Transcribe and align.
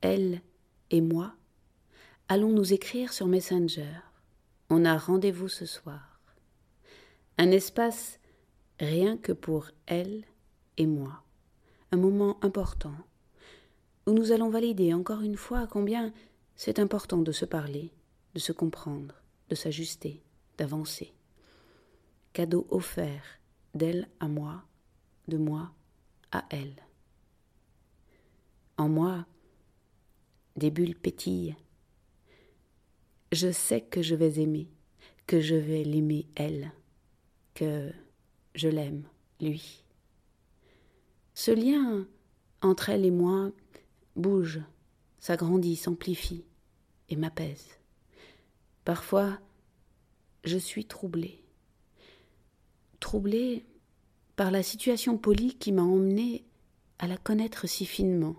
elle 0.00 0.42
et 0.90 1.00
moi, 1.00 1.34
allons 2.28 2.50
nous 2.50 2.72
écrire 2.72 3.12
sur 3.12 3.26
Messenger. 3.26 4.00
On 4.70 4.84
a 4.84 4.96
rendez-vous 4.96 5.48
ce 5.48 5.66
soir. 5.66 6.20
Un 7.38 7.50
espace 7.50 8.18
rien 8.80 9.16
que 9.16 9.32
pour 9.32 9.70
elle 9.86 10.24
et 10.76 10.86
moi. 10.86 11.22
Un 11.92 11.96
moment 11.96 12.38
important 12.42 12.94
où 14.06 14.12
nous 14.12 14.32
allons 14.32 14.50
valider 14.50 14.94
encore 14.94 15.22
une 15.22 15.36
fois 15.36 15.66
combien 15.66 16.12
c'est 16.56 16.78
important 16.78 17.18
de 17.18 17.32
se 17.32 17.44
parler, 17.44 17.92
de 18.34 18.40
se 18.40 18.52
comprendre, 18.52 19.14
de 19.48 19.54
s'ajuster, 19.54 20.22
d'avancer. 20.56 21.12
Cadeau 22.32 22.66
offert 22.70 23.40
d'elle 23.74 24.08
à 24.20 24.28
moi, 24.28 24.64
de 25.28 25.36
moi 25.36 25.72
à 26.32 26.44
elle. 26.50 26.74
En 28.76 28.88
moi, 28.88 29.26
des 30.58 30.70
bulles 30.70 30.96
pétillent. 30.96 31.56
Je 33.32 33.50
sais 33.50 33.80
que 33.80 34.02
je 34.02 34.14
vais 34.14 34.40
aimer, 34.40 34.68
que 35.26 35.40
je 35.40 35.54
vais 35.54 35.84
l'aimer 35.84 36.26
elle, 36.34 36.72
que 37.54 37.92
je 38.54 38.68
l'aime 38.68 39.04
lui. 39.40 39.84
Ce 41.34 41.50
lien 41.50 42.06
entre 42.60 42.90
elle 42.90 43.04
et 43.04 43.10
moi 43.10 43.52
bouge, 44.16 44.60
s'agrandit, 45.20 45.76
s'amplifie 45.76 46.44
et 47.08 47.16
m'apaise. 47.16 47.78
Parfois, 48.84 49.38
je 50.44 50.58
suis 50.58 50.86
troublée. 50.86 51.44
Troublée 53.00 53.64
par 54.34 54.50
la 54.50 54.62
situation 54.62 55.18
polie 55.18 55.54
qui 55.56 55.72
m'a 55.72 55.82
emmenée 55.82 56.44
à 56.98 57.06
la 57.06 57.16
connaître 57.16 57.68
si 57.68 57.86
finement. 57.86 58.36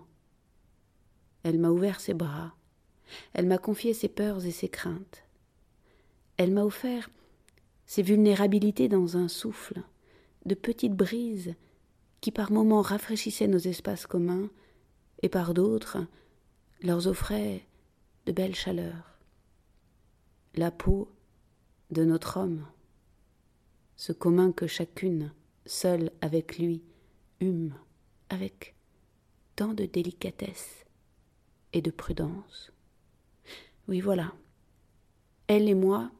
Elle 1.42 1.58
m'a 1.58 1.70
ouvert 1.70 2.00
ses 2.00 2.14
bras, 2.14 2.54
elle 3.32 3.46
m'a 3.46 3.58
confié 3.58 3.94
ses 3.94 4.08
peurs 4.08 4.44
et 4.44 4.50
ses 4.50 4.68
craintes. 4.68 5.24
Elle 6.36 6.52
m'a 6.52 6.64
offert 6.64 7.10
ses 7.86 8.02
vulnérabilités 8.02 8.88
dans 8.88 9.16
un 9.16 9.28
souffle, 9.28 9.82
de 10.46 10.54
petites 10.54 10.94
brises 10.94 11.54
qui 12.20 12.30
par 12.30 12.52
moments 12.52 12.82
rafraîchissaient 12.82 13.48
nos 13.48 13.58
espaces 13.58 14.06
communs 14.06 14.48
et 15.22 15.28
par 15.28 15.54
d'autres 15.54 15.98
leur 16.82 17.06
offraient 17.06 17.66
de 18.26 18.32
belles 18.32 18.54
chaleurs. 18.54 19.18
La 20.54 20.70
peau 20.70 21.10
de 21.90 22.04
notre 22.04 22.38
homme, 22.38 22.66
ce 23.96 24.12
commun 24.12 24.52
que 24.52 24.66
chacune, 24.66 25.32
seule 25.66 26.10
avec 26.20 26.58
lui, 26.58 26.82
hume 27.40 27.74
avec 28.28 28.74
tant 29.56 29.74
de 29.74 29.84
délicatesse 29.84 30.84
et 31.72 31.82
de 31.82 31.90
prudence. 31.90 32.72
Oui, 33.88 34.00
voilà. 34.00 34.32
Elle 35.46 35.68
et 35.68 35.74
moi, 35.74 36.10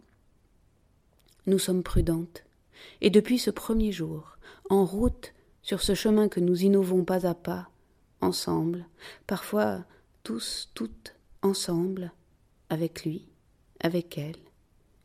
nous 1.47 1.59
sommes 1.59 1.83
prudentes, 1.83 2.45
et 3.01 3.11
depuis 3.11 3.39
ce 3.39 3.51
premier 3.51 3.93
jour, 3.93 4.37
en 4.69 4.85
route 4.85 5.35
sur 5.63 5.83
ce 5.83 5.95
chemin 5.95 6.29
que 6.29 6.41
nous 6.41 6.65
innovons 6.65 7.05
pas 7.05 7.27
à 7.27 7.35
pas, 7.35 7.71
ensemble, 8.21 8.87
parfois 9.27 9.85
tous, 10.23 10.71
toutes, 10.75 11.15
ensemble, 11.43 12.13
avec 12.69 13.05
lui, 13.05 13.29
avec 13.81 14.19
elle, 14.19 14.37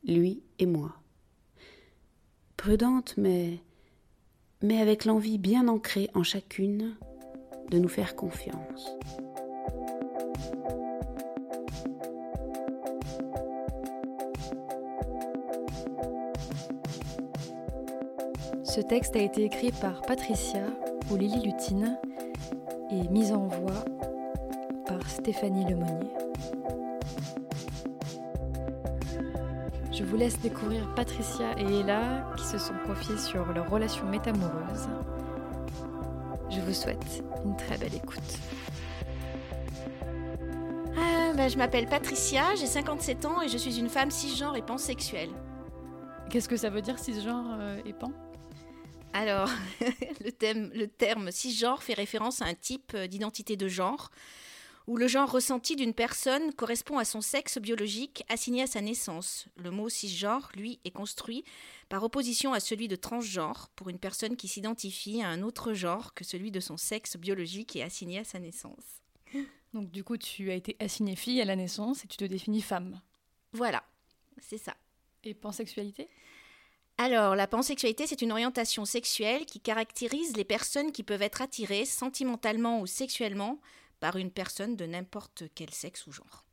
lui 0.06 0.44
et 0.60 0.66
moi. 0.66 0.96
Prudente, 2.58 3.16
mais, 3.18 3.60
mais 4.62 4.82
avec 4.82 5.06
l'envie 5.06 5.38
bien 5.38 5.68
ancrée 5.68 6.10
en 6.14 6.24
chacune 6.24 6.96
de 7.70 7.80
nous 7.80 7.90
faire 7.90 8.16
confiance. 8.16 8.92
Ce 18.76 18.82
texte 18.82 19.16
a 19.16 19.20
été 19.20 19.46
écrit 19.46 19.72
par 19.72 20.02
Patricia 20.02 20.60
ou 21.10 21.16
Lily 21.16 21.46
Lutine 21.46 21.98
et 22.92 23.08
mis 23.08 23.32
en 23.32 23.48
voix 23.48 23.86
par 24.86 25.10
Stéphanie 25.10 25.64
Lemonnier. 25.64 26.12
Je 29.94 30.04
vous 30.04 30.18
laisse 30.18 30.38
découvrir 30.42 30.94
Patricia 30.94 31.58
et 31.58 31.80
Ella 31.80 32.30
qui 32.36 32.44
se 32.44 32.58
sont 32.58 32.74
confiées 32.86 33.18
sur 33.18 33.46
leur 33.54 33.70
relation 33.70 34.08
métamoureuse. 34.08 34.90
Je 36.50 36.60
vous 36.60 36.74
souhaite 36.74 37.24
une 37.46 37.56
très 37.56 37.78
belle 37.78 37.96
écoute. 37.96 38.40
Ah, 40.98 41.32
bah, 41.34 41.48
je 41.48 41.58
m'appelle 41.58 41.88
Patricia, 41.88 42.44
j'ai 42.60 42.68
57 42.68 43.24
ans 43.24 43.42
et 43.42 43.48
je 43.48 43.58
suis 43.58 43.80
une 43.80 43.88
femme 43.88 44.12
cisgenre 44.12 44.58
et 44.58 44.62
pansexuelle. 44.62 45.32
Qu'est-ce 46.30 46.50
que 46.50 46.58
ça 46.58 46.70
veut 46.70 46.82
dire 46.82 47.00
cisgenre 47.00 47.56
euh, 47.58 47.80
et 47.86 47.94
pan? 47.94 48.12
Alors, 49.16 49.50
le, 50.26 50.30
thème, 50.30 50.72
le 50.74 50.88
terme 50.88 51.32
cisgenre 51.32 51.82
fait 51.82 51.94
référence 51.94 52.42
à 52.42 52.46
un 52.46 52.54
type 52.54 52.92
euh, 52.96 53.08
d'identité 53.08 53.56
de 53.56 53.70
genre 53.70 54.12
où 54.88 54.98
le 54.98 55.08
genre 55.08 55.32
ressenti 55.32 55.76
d'une 55.76 55.94
personne 55.94 56.54
correspond 56.54 56.98
à 56.98 57.06
son 57.06 57.22
sexe 57.22 57.58
biologique 57.58 58.24
assigné 58.30 58.64
à 58.64 58.68
sa 58.68 58.82
naissance. 58.82 59.48
Le 59.56 59.72
mot 59.72 59.90
cisgenre, 59.90 60.52
lui, 60.54 60.80
est 60.84 60.92
construit 60.92 61.44
par 61.90 62.04
opposition 62.04 62.54
à 62.54 62.60
celui 62.60 62.88
de 62.88 62.96
transgenre 62.98 63.70
pour 63.76 63.90
une 63.90 64.00
personne 64.00 64.36
qui 64.36 64.50
s'identifie 64.50 65.24
à 65.24 65.30
un 65.30 65.42
autre 65.42 65.74
genre 65.74 66.14
que 66.14 66.24
celui 66.24 66.52
de 66.52 66.60
son 66.60 66.78
sexe 66.78 67.18
biologique 67.18 67.76
et 67.76 67.84
assigné 67.84 68.20
à 68.20 68.24
sa 68.26 68.38
naissance. 68.38 69.02
Donc 69.74 69.92
du 69.92 70.04
coup, 70.04 70.18
tu 70.18 70.52
as 70.52 70.56
été 70.56 70.76
assignée 70.80 71.16
fille 71.16 71.42
à 71.42 71.46
la 71.46 71.56
naissance 71.56 72.04
et 72.04 72.08
tu 72.08 72.18
te 72.18 72.26
définis 72.26 72.62
femme. 72.62 73.02
Voilà, 73.54 73.84
c'est 74.38 74.58
ça. 74.58 74.76
Et 75.24 75.34
pansexualité? 75.34 76.10
Alors, 76.98 77.36
la 77.36 77.48
pansexualité, 77.48 78.08
c'est 78.08 78.22
une 78.22 78.32
orientation 78.32 78.86
sexuelle 78.86 79.46
qui 79.46 79.60
caractérise 79.60 80.38
les 80.38 80.46
personnes 80.46 80.94
qui 80.94 81.04
peuvent 81.04 81.22
être 81.22 81.42
attirées 81.42 81.86
sentimentalement 81.86 82.80
ou 82.80 82.88
sexuellement 82.88 83.60
par 84.00 84.16
une 84.16 84.32
personne 84.32 84.78
de 84.78 84.86
n'importe 84.86 85.44
quel 85.56 85.72
sexe 85.72 86.08
ou 86.08 86.14
genre. 86.14 86.46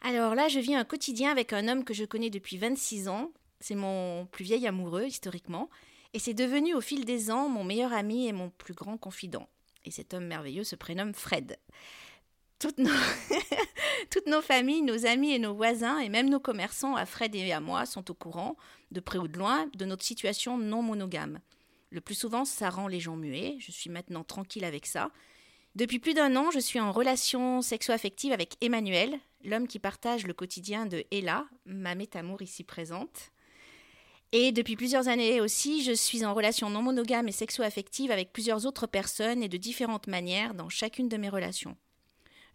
Alors 0.00 0.36
là, 0.36 0.46
je 0.46 0.60
vis 0.60 0.76
un 0.76 0.84
quotidien 0.84 1.32
avec 1.32 1.52
un 1.52 1.66
homme 1.66 1.84
que 1.84 1.94
je 1.94 2.04
connais 2.04 2.30
depuis 2.30 2.56
26 2.56 3.08
ans. 3.08 3.32
C'est 3.58 3.74
mon 3.74 4.26
plus 4.26 4.44
vieil 4.44 4.66
amoureux, 4.68 5.06
historiquement. 5.06 5.68
Et 6.14 6.20
c'est 6.20 6.34
devenu 6.34 6.74
au 6.74 6.80
fil 6.80 7.04
des 7.04 7.32
ans 7.32 7.48
mon 7.48 7.64
meilleur 7.64 7.92
ami 7.92 8.28
et 8.28 8.32
mon 8.32 8.50
plus 8.50 8.74
grand 8.74 8.96
confident. 8.96 9.48
Et 9.84 9.90
cet 9.90 10.14
homme 10.14 10.26
merveilleux 10.26 10.64
se 10.64 10.76
prénomme 10.76 11.14
Fred. 11.14 11.58
Toutes 14.10 14.26
nos... 14.26 14.42
Familles, 14.42 14.82
nos 14.82 15.06
amis 15.06 15.32
et 15.32 15.38
nos 15.38 15.54
voisins, 15.54 15.98
et 15.98 16.08
même 16.08 16.28
nos 16.28 16.40
commerçants, 16.40 16.96
à 16.96 17.06
Fred 17.06 17.34
et 17.34 17.52
à 17.52 17.60
moi, 17.60 17.86
sont 17.86 18.10
au 18.10 18.14
courant, 18.14 18.56
de 18.90 19.00
près 19.00 19.18
ou 19.18 19.28
de 19.28 19.38
loin, 19.38 19.66
de 19.74 19.84
notre 19.84 20.04
situation 20.04 20.58
non 20.58 20.82
monogame. 20.82 21.40
Le 21.90 22.00
plus 22.00 22.14
souvent, 22.14 22.44
ça 22.44 22.70
rend 22.70 22.88
les 22.88 23.00
gens 23.00 23.16
muets. 23.16 23.56
Je 23.58 23.70
suis 23.70 23.90
maintenant 23.90 24.24
tranquille 24.24 24.64
avec 24.64 24.86
ça. 24.86 25.10
Depuis 25.74 25.98
plus 25.98 26.14
d'un 26.14 26.34
an, 26.36 26.50
je 26.50 26.58
suis 26.58 26.80
en 26.80 26.92
relation 26.92 27.62
sexo-affective 27.62 28.32
avec 28.32 28.56
Emmanuel, 28.60 29.18
l'homme 29.44 29.68
qui 29.68 29.78
partage 29.78 30.26
le 30.26 30.34
quotidien 30.34 30.86
de 30.86 31.04
Ella, 31.10 31.46
ma 31.66 31.94
métamour 31.94 32.42
ici 32.42 32.64
présente. 32.64 33.30
Et 34.32 34.52
depuis 34.52 34.76
plusieurs 34.76 35.08
années 35.08 35.40
aussi, 35.40 35.82
je 35.82 35.92
suis 35.92 36.24
en 36.24 36.34
relation 36.34 36.68
non 36.68 36.82
monogame 36.82 37.28
et 37.28 37.32
sexo-affective 37.32 38.10
avec 38.10 38.32
plusieurs 38.32 38.66
autres 38.66 38.86
personnes 38.86 39.42
et 39.42 39.48
de 39.48 39.56
différentes 39.56 40.06
manières 40.06 40.54
dans 40.54 40.68
chacune 40.68 41.08
de 41.08 41.16
mes 41.16 41.28
relations. 41.30 41.76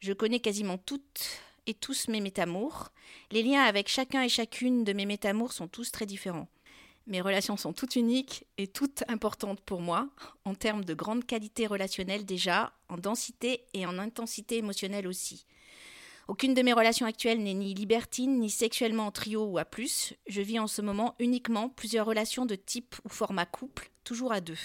Je 0.04 0.12
connais 0.12 0.42
quasiment 0.42 0.78
toutes 0.78 1.40
et 1.66 1.74
tous 1.74 2.10
mes 2.10 2.20
métamours. 2.20 2.90
Les 3.32 3.42
liens 3.42 3.64
avec 3.64 3.88
chacun 3.88 4.22
et 4.22 4.28
chacune 4.28 4.84
de 4.84 4.92
mes 4.92 5.06
métamours 5.06 5.54
sont 5.54 5.70
tous 5.70 5.94
très 5.94 6.06
différents. 6.06 6.50
Mes 7.08 7.22
relations 7.22 7.56
sont 7.56 7.72
toutes 7.72 7.96
uniques 7.96 8.46
et 8.58 8.68
toutes 8.68 9.06
importantes 9.08 9.62
pour 9.62 9.80
moi, 9.80 10.10
en 10.44 10.56
termes 10.56 10.84
de 10.84 10.94
grande 10.94 11.26
qualité 11.26 11.68
relationnelle 11.68 12.26
déjà, 12.26 12.74
en 12.90 12.98
densité 12.98 13.64
et 13.74 13.86
en 13.86 13.98
intensité 13.98 14.58
émotionnelle 14.58 15.08
aussi. 15.08 15.46
Aucune 16.28 16.54
de 16.54 16.64
mes 16.64 16.74
relations 16.74 17.06
actuelles 17.06 17.42
n'est 17.42 17.54
ni 17.54 17.74
libertine, 17.74 18.42
ni 18.42 18.50
sexuellement 18.50 19.08
en 19.08 19.12
trio 19.12 19.46
ou 19.46 19.58
à 19.58 19.64
plus. 19.64 20.16
Je 20.28 20.42
vis 20.42 20.60
en 20.60 20.68
ce 20.68 20.82
moment 20.82 21.16
uniquement 21.20 21.70
plusieurs 21.70 22.06
relations 22.06 22.46
de 22.46 22.56
type 22.56 22.98
ou 23.06 23.10
format 23.10 23.46
couple, 23.46 23.90
toujours 24.04 24.34
à 24.34 24.42
deux. 24.42 24.60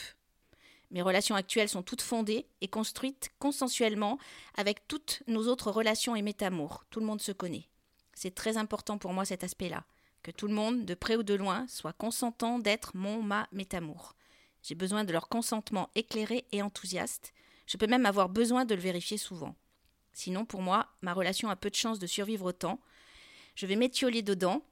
Mes 0.91 1.03
relations 1.03 1.35
actuelles 1.35 1.69
sont 1.69 1.83
toutes 1.83 2.03
fondées 2.03 2.47
et 2.61 2.69
construites 2.69 3.31
consensuellement 3.39 4.19
avec 4.57 4.89
toutes 4.89 5.23
nos 5.27 5.47
autres 5.49 5.71
relations 5.71 6.17
et 6.17 6.23
métamours. 6.23 6.85
Tout 6.91 7.01
le 7.01 7.07
monde 7.07 7.21
se 7.21 7.33
connaît. 7.33 7.69
C'est 8.15 8.35
très 8.35 8.57
important 8.57 8.97
pour 8.99 9.13
moi 9.13 9.25
cet 9.25 9.45
aspect-là. 9.45 9.85
Que 10.23 10.31
tout 10.31 10.49
le 10.49 10.55
monde, 10.55 10.85
de 10.85 10.95
près 10.95 11.17
ou 11.17 11.23
de 11.23 11.35
loin, 11.35 11.67
soit 11.69 11.93
consentant 11.93 12.59
d'être 12.59 12.97
mon, 12.97 13.23
ma 13.23 13.47
métamour. 13.53 14.15
J'ai 14.63 14.75
besoin 14.75 15.05
de 15.05 15.13
leur 15.13 15.29
consentement 15.29 15.91
éclairé 15.95 16.45
et 16.53 16.63
enthousiaste. 16.63 17.33
Je 17.67 17.77
peux 17.77 17.87
même 17.87 18.07
avoir 18.07 18.29
besoin 18.29 18.65
de 18.65 18.75
le 18.75 18.81
vérifier 18.81 19.19
souvent. 19.19 19.55
Sinon, 20.13 20.45
pour 20.45 20.63
moi, 20.63 20.89
ma 21.03 21.13
relation 21.13 21.49
a 21.49 21.57
peu 21.57 21.71
de 21.71 21.77
chances 21.77 21.99
de 21.99 22.07
survivre 22.07 22.47
autant. 22.47 22.81
Je 23.55 23.67
vais 23.67 23.77
m'étioler 23.77 24.23
dedans, 24.23 24.63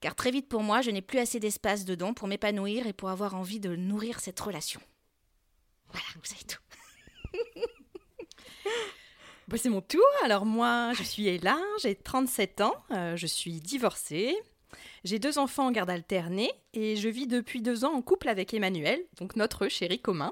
car 0.00 0.16
très 0.16 0.30
vite 0.30 0.48
pour 0.48 0.62
moi, 0.62 0.80
je 0.80 0.90
n'ai 0.90 1.02
plus 1.02 1.18
assez 1.18 1.38
d'espace 1.38 1.84
dedans 1.84 2.14
pour 2.14 2.28
m'épanouir 2.28 2.86
et 2.86 2.92
pour 2.92 3.10
avoir 3.10 3.34
envie 3.34 3.60
de 3.60 3.76
nourrir 3.76 4.20
cette 4.20 4.40
relation. 4.40 4.80
Voilà, 5.92 6.06
vous 6.16 6.24
savez 6.24 6.44
tout. 6.44 6.60
Bah, 9.50 9.56
c'est 9.56 9.68
mon 9.68 9.80
tour. 9.80 10.04
Alors 10.22 10.46
moi, 10.46 10.92
je 10.94 11.02
suis 11.02 11.26
Ella, 11.26 11.58
j'ai 11.82 11.96
37 11.96 12.60
ans, 12.60 12.74
euh, 12.92 13.16
je 13.16 13.26
suis 13.26 13.60
divorcée. 13.60 14.36
J'ai 15.02 15.18
deux 15.18 15.38
enfants 15.38 15.66
en 15.66 15.72
garde 15.72 15.90
alternée 15.90 16.52
et 16.72 16.94
je 16.94 17.08
vis 17.08 17.26
depuis 17.26 17.60
deux 17.60 17.84
ans 17.84 17.92
en 17.92 18.00
couple 18.00 18.28
avec 18.28 18.54
Emmanuel, 18.54 19.02
donc 19.18 19.34
notre 19.34 19.66
chéri 19.66 19.98
commun. 19.98 20.30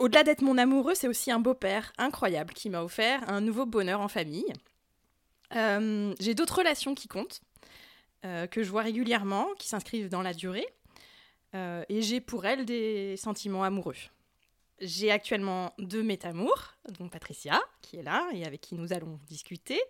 Au-delà 0.00 0.24
d'être 0.24 0.42
mon 0.42 0.58
amoureux, 0.58 0.96
c'est 0.96 1.06
aussi 1.06 1.30
un 1.30 1.38
beau-père 1.38 1.92
incroyable 1.96 2.54
qui 2.54 2.70
m'a 2.70 2.82
offert 2.82 3.22
un 3.30 3.40
nouveau 3.40 3.66
bonheur 3.66 4.00
en 4.00 4.08
famille. 4.08 4.52
Euh, 5.54 6.12
j'ai 6.18 6.34
d'autres 6.34 6.58
relations 6.58 6.96
qui 6.96 7.06
comptent, 7.06 7.40
euh, 8.24 8.48
que 8.48 8.64
je 8.64 8.70
vois 8.70 8.82
régulièrement, 8.82 9.46
qui 9.60 9.68
s'inscrivent 9.68 10.08
dans 10.08 10.22
la 10.22 10.34
durée. 10.34 10.66
et 11.54 12.02
j'ai 12.02 12.20
pour 12.20 12.44
elles 12.46 12.64
des 12.66 13.16
sentiments 13.16 13.62
amoureux. 13.62 13.94
J'ai 14.80 15.10
actuellement 15.10 15.72
deux 15.78 16.02
métamours, 16.02 16.74
dont 16.98 17.08
Patricia, 17.08 17.60
qui 17.80 17.96
est 17.96 18.02
là 18.02 18.28
et 18.32 18.44
avec 18.44 18.60
qui 18.60 18.74
nous 18.74 18.92
allons 18.92 19.18
discuter. 19.28 19.80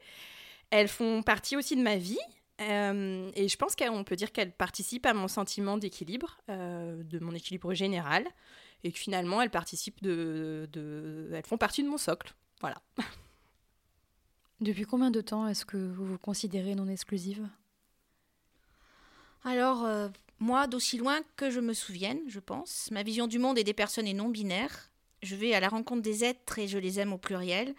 Elles 0.71 0.89
font 0.89 1.23
partie 1.23 1.57
aussi 1.57 1.77
de 1.77 1.83
ma 1.83 1.97
vie. 1.97 2.19
Euh, 2.61 3.31
et 3.35 3.49
je 3.49 3.57
pense 3.57 3.77
qu'on 3.77 4.05
peut 4.05 4.17
dire 4.17 4.33
qu'elles 4.33 4.53
participent 4.53 5.07
à 5.07 5.13
mon 5.13 5.29
sentiment 5.29 5.77
d'équilibre, 5.77 6.39
euh, 6.49 7.03
de 7.03 7.19
mon 7.19 7.35
équilibre 7.35 7.75
général, 7.75 8.27
et 8.83 8.93
que 8.93 8.99
finalement 8.99 9.43
elles 9.43 9.51
participent 9.51 10.03
de, 10.03 10.69
de, 10.73 11.31
elles 11.35 11.45
font 11.45 11.59
partie 11.59 11.83
de 11.83 11.89
mon 11.89 11.99
socle. 11.99 12.35
Voilà. 12.61 12.81
Depuis 14.61 14.85
combien 14.85 15.11
de 15.11 15.21
temps 15.21 15.47
est-ce 15.47 15.67
que 15.67 15.77
vous 15.77 16.07
vous 16.07 16.19
considérez 16.19 16.75
non 16.75 16.89
exclusive? 16.89 17.47
Alors, 19.45 19.85
euh, 19.85 20.09
moi, 20.39 20.67
d'aussi 20.67 20.99
loin 20.99 21.21
que 21.37 21.51
je 21.51 21.61
me 21.61 21.73
souvienne, 21.73 22.21
je 22.29 22.41
pense, 22.41 22.91
ma 22.91 23.03
vision 23.03 23.27
du 23.27 23.39
monde 23.39 23.59
et 23.59 23.65
des 23.65 23.73
personnes 23.73 24.07
est 24.07 24.13
non 24.13 24.29
binaire. 24.29 24.91
Je 25.23 25.35
vais 25.35 25.55
à 25.55 25.61
la 25.61 25.69
rencontre 25.69 26.03
des 26.03 26.25
êtres 26.25 26.59
et 26.59 26.69
je 26.69 26.79
les 26.79 27.01
aime 27.01 27.13
au 27.13 27.19
pluriel. 27.19 27.75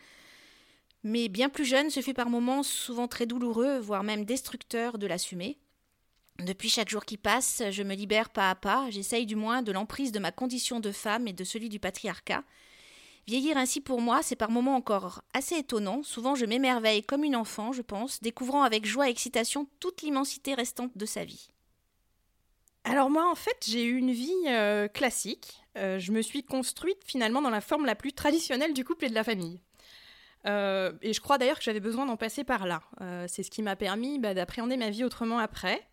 Mais 1.03 1.29
bien 1.29 1.49
plus 1.49 1.65
jeune, 1.65 1.91
ce 1.91 2.01
fut 2.01 2.15
par 2.15 2.29
moments 2.29 2.63
souvent 2.63 3.07
très 3.07 3.27
douloureux, 3.27 3.77
voire 3.77 4.03
même 4.03 4.25
destructeur 4.25 4.97
de 4.97 5.05
l'assumer. 5.05 5.59
Depuis 6.39 6.69
chaque 6.69 6.89
jour 6.89 7.05
qui 7.05 7.17
passe, 7.17 7.63
je 7.69 7.83
me 7.83 7.95
libère 7.95 8.29
pas 8.29 8.49
à 8.49 8.55
pas, 8.55 8.89
j'essaye 8.89 9.25
du 9.25 9.35
moins 9.35 9.61
de 9.61 9.71
l'emprise 9.71 10.11
de 10.11 10.19
ma 10.19 10.31
condition 10.31 10.79
de 10.79 10.91
femme 10.91 11.27
et 11.27 11.33
de 11.33 11.43
celui 11.43 11.69
du 11.69 11.79
patriarcat. 11.79 12.43
Vieillir 13.27 13.57
ainsi 13.57 13.81
pour 13.81 14.01
moi, 14.01 14.21
c'est 14.23 14.35
par 14.35 14.51
moments 14.51 14.75
encore 14.75 15.21
assez 15.33 15.55
étonnant. 15.57 16.01
Souvent, 16.01 16.33
je 16.35 16.45
m'émerveille 16.45 17.03
comme 17.03 17.23
une 17.23 17.35
enfant, 17.35 17.71
je 17.73 17.81
pense, 17.81 18.21
découvrant 18.21 18.63
avec 18.63 18.85
joie 18.85 19.07
et 19.07 19.11
excitation 19.11 19.67
toute 19.79 20.01
l'immensité 20.01 20.53
restante 20.53 20.97
de 20.97 21.05
sa 21.05 21.25
vie. 21.25 21.49
Alors 22.89 23.09
moi, 23.09 23.29
en 23.29 23.35
fait, 23.35 23.65
j'ai 23.67 23.83
eu 23.83 23.97
une 23.97 24.11
vie 24.11 24.31
euh, 24.47 24.87
classique. 24.87 25.61
Euh, 25.77 25.99
je 25.99 26.13
me 26.13 26.21
suis 26.21 26.43
construite 26.43 27.03
finalement 27.05 27.41
dans 27.41 27.49
la 27.49 27.59
forme 27.59 27.85
la 27.85 27.95
plus 27.95 28.13
traditionnelle 28.13 28.73
du 28.73 28.85
couple 28.85 29.05
et 29.05 29.09
de 29.09 29.13
la 29.13 29.25
famille. 29.25 29.59
Euh, 30.45 30.93
et 31.01 31.11
je 31.11 31.19
crois 31.19 31.37
d'ailleurs 31.37 31.57
que 31.57 31.65
j'avais 31.65 31.81
besoin 31.81 32.05
d'en 32.05 32.15
passer 32.15 32.45
par 32.45 32.65
là. 32.65 32.81
c'est 33.27 33.43
ce 33.43 33.51
qui 33.51 33.61
m'a 33.61 33.75
permis 33.75 34.19
bah, 34.19 34.33
d'appréhender 34.33 34.77
ma 34.77 34.89
vie 34.89 35.03
autrement 35.03 35.37
après. 35.37 35.85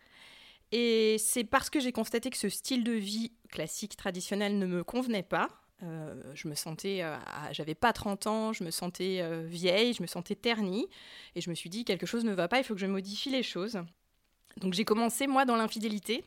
Et 0.70 1.16
c'est 1.18 1.42
parce 1.42 1.68
que 1.68 1.80
j'ai 1.80 1.90
constaté 1.90 2.30
que 2.30 2.36
ce 2.36 2.48
style 2.48 2.84
de 2.84 2.92
vie 2.92 3.32
classique, 3.50 3.96
traditionnel 3.96 4.58
ne 4.58 4.66
me 4.66 4.84
convenait 4.84 5.24
pas. 5.24 5.48
je 5.82 6.46
me 6.46 6.54
sentais, 6.54 7.02
j'avais 7.50 7.74
pas 7.74 7.92
30 7.92 8.26
ans, 8.28 8.52
je 8.52 8.62
me 8.62 8.70
sentais 8.70 9.22
vieille, 9.44 9.94
je 9.94 10.02
me 10.02 10.06
sentais 10.06 10.36
ternie. 10.36 10.86
Et 11.34 11.40
je 11.40 11.50
me 11.50 11.56
suis 11.56 11.70
dit, 11.70 11.84
quelque 11.84 12.06
chose 12.06 12.24
ne 12.24 12.32
va 12.32 12.46
pas, 12.46 12.58
il 12.58 12.64
faut 12.64 12.74
que 12.74 12.80
je 12.80 12.86
modifie 12.86 13.30
les 13.30 13.42
choses. 13.42 13.80
Donc 14.58 14.74
j'ai 14.74 14.84
commencé, 14.84 15.26
moi, 15.26 15.44
dans 15.44 15.56
l'infidélité. 15.56 16.24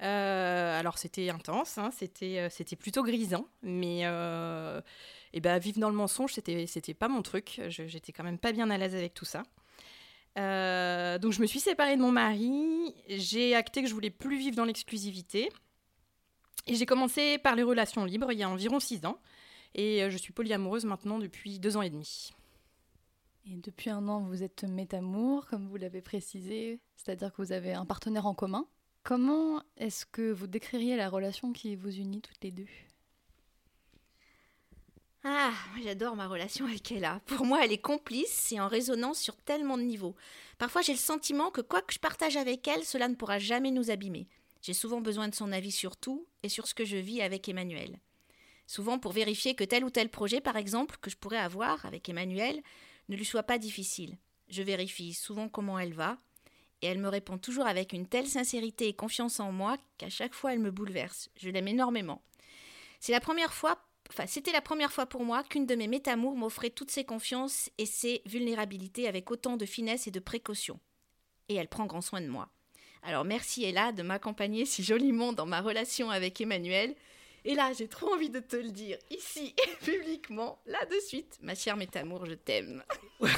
Euh, 0.00 0.78
alors 0.78 0.98
c'était 0.98 1.28
intense, 1.30 1.78
hein, 1.78 1.90
c'était, 1.92 2.38
euh, 2.40 2.48
c'était 2.50 2.74
plutôt 2.74 3.04
grisant, 3.04 3.46
mais 3.62 4.00
euh, 4.04 4.80
et 5.32 5.40
ben, 5.40 5.58
vivre 5.58 5.78
dans 5.78 5.90
le 5.90 5.94
mensonge, 5.94 6.34
c'était, 6.34 6.66
c'était 6.66 6.94
pas 6.94 7.08
mon 7.08 7.22
truc. 7.22 7.60
j'étais 7.68 8.12
quand 8.12 8.24
même 8.24 8.38
pas 8.38 8.52
bien 8.52 8.68
à 8.70 8.78
l'aise 8.78 8.94
avec 8.94 9.14
tout 9.14 9.24
ça. 9.24 9.44
donc 10.36 11.32
je 11.32 11.40
me 11.40 11.46
suis 11.46 11.60
séparée 11.60 11.96
de 11.96 12.02
mon 12.02 12.10
mari, 12.10 12.94
j'ai 13.08 13.54
acté 13.54 13.82
que 13.82 13.88
je 13.88 13.94
voulais 13.94 14.10
plus 14.10 14.38
vivre 14.38 14.56
dans 14.56 14.64
l'exclusivité. 14.64 15.50
Et 16.66 16.74
j'ai 16.74 16.86
commencé 16.86 17.38
par 17.38 17.56
les 17.56 17.64
relations 17.64 18.04
libres 18.04 18.30
il 18.32 18.38
y 18.38 18.42
a 18.44 18.48
environ 18.48 18.78
six 18.80 19.04
ans. 19.04 19.18
Et 19.74 20.08
je 20.10 20.16
suis 20.16 20.32
polyamoureuse 20.32 20.84
maintenant 20.84 21.18
depuis 21.18 21.58
deux 21.58 21.76
ans 21.76 21.82
et 21.82 21.90
demi. 21.90 22.32
Et 23.46 23.56
depuis 23.56 23.90
un 23.90 24.06
an, 24.08 24.20
vous 24.20 24.42
êtes 24.42 24.64
métamour, 24.64 25.46
comme 25.46 25.66
vous 25.66 25.76
l'avez 25.76 26.02
précisé, 26.02 26.80
c'est-à-dire 26.96 27.32
que 27.32 27.42
vous 27.42 27.52
avez 27.52 27.72
un 27.72 27.86
partenaire 27.86 28.26
en 28.26 28.34
commun. 28.34 28.66
Comment 29.02 29.62
est-ce 29.76 30.06
que 30.06 30.30
vous 30.30 30.46
décririez 30.46 30.96
la 30.96 31.08
relation 31.08 31.52
qui 31.52 31.74
vous 31.74 31.90
unit 31.90 32.20
toutes 32.20 32.42
les 32.42 32.52
deux? 32.52 32.68
Ah, 35.24 35.52
j'adore 35.82 36.14
ma 36.14 36.28
relation 36.28 36.66
avec 36.66 36.90
Ella. 36.92 37.20
Pour 37.26 37.44
moi, 37.44 37.64
elle 37.64 37.72
est 37.72 37.78
complice 37.78 38.52
et 38.52 38.60
en 38.60 38.68
résonance 38.68 39.18
sur 39.18 39.36
tellement 39.36 39.76
de 39.76 39.82
niveaux. 39.82 40.14
Parfois, 40.58 40.82
j'ai 40.82 40.92
le 40.92 40.98
sentiment 40.98 41.50
que 41.50 41.60
quoi 41.60 41.82
que 41.82 41.94
je 41.94 41.98
partage 41.98 42.36
avec 42.36 42.66
elle, 42.68 42.84
cela 42.84 43.08
ne 43.08 43.14
pourra 43.14 43.38
jamais 43.38 43.72
nous 43.72 43.90
abîmer. 43.90 44.28
J'ai 44.62 44.72
souvent 44.72 45.00
besoin 45.00 45.28
de 45.28 45.34
son 45.34 45.50
avis 45.50 45.72
sur 45.72 45.96
tout 45.96 46.26
et 46.44 46.48
sur 46.48 46.68
ce 46.68 46.74
que 46.74 46.84
je 46.84 46.96
vis 46.96 47.22
avec 47.22 47.48
Emmanuel. 47.48 47.98
Souvent 48.68 49.00
pour 49.00 49.12
vérifier 49.12 49.56
que 49.56 49.64
tel 49.64 49.84
ou 49.84 49.90
tel 49.90 50.08
projet, 50.08 50.40
par 50.40 50.56
exemple, 50.56 50.96
que 51.00 51.10
je 51.10 51.16
pourrais 51.16 51.38
avoir 51.38 51.84
avec 51.86 52.08
Emmanuel, 52.08 52.62
ne 53.08 53.16
lui 53.16 53.24
soit 53.24 53.42
pas 53.42 53.58
difficile. 53.58 54.16
Je 54.48 54.62
vérifie 54.62 55.12
souvent 55.12 55.48
comment 55.48 55.78
elle 55.78 55.94
va, 55.94 56.18
et 56.82 56.86
elle 56.86 56.98
me 56.98 57.08
répond 57.08 57.38
toujours 57.38 57.66
avec 57.66 57.92
une 57.92 58.06
telle 58.06 58.26
sincérité 58.26 58.88
et 58.88 58.92
confiance 58.92 59.40
en 59.40 59.52
moi 59.52 59.78
qu'à 59.98 60.10
chaque 60.10 60.34
fois 60.34 60.52
elle 60.52 60.58
me 60.58 60.70
bouleverse. 60.70 61.30
Je 61.36 61.48
l'aime 61.48 61.68
énormément. 61.68 62.22
C'est 63.00 63.12
la 63.12 63.20
première 63.20 63.54
fois, 63.54 63.78
enfin 64.10 64.26
c'était 64.26 64.52
la 64.52 64.60
première 64.60 64.92
fois 64.92 65.06
pour 65.06 65.24
moi 65.24 65.42
qu'une 65.44 65.66
de 65.66 65.74
mes 65.74 65.88
métamours 65.88 66.36
m'offrait 66.36 66.70
toutes 66.70 66.90
ses 66.90 67.04
confiances 67.04 67.70
et 67.78 67.86
ses 67.86 68.22
vulnérabilités 68.26 69.08
avec 69.08 69.30
autant 69.30 69.56
de 69.56 69.66
finesse 69.66 70.06
et 70.06 70.12
de 70.12 70.20
précaution. 70.20 70.78
Et 71.48 71.54
elle 71.54 71.68
prend 71.68 71.86
grand 71.86 72.00
soin 72.00 72.20
de 72.20 72.28
moi. 72.28 72.48
Alors 73.02 73.24
merci 73.24 73.64
Ella 73.64 73.92
de 73.92 74.02
m'accompagner 74.02 74.64
si 74.64 74.82
joliment 74.82 75.32
dans 75.32 75.46
ma 75.46 75.60
relation 75.60 76.10
avec 76.10 76.40
Emmanuel. 76.40 76.94
Et 77.44 77.54
là, 77.54 77.72
j'ai 77.76 77.88
trop 77.88 78.14
envie 78.14 78.30
de 78.30 78.38
te 78.38 78.56
le 78.56 78.70
dire, 78.70 78.98
ici, 79.10 79.54
publiquement, 79.84 80.58
là 80.66 80.78
de 80.86 80.96
suite. 81.06 81.38
Ma 81.42 81.54
chère 81.54 81.76
Métamour, 81.76 82.26
je 82.26 82.34
t'aime. 82.34 82.82
Il 83.20 83.28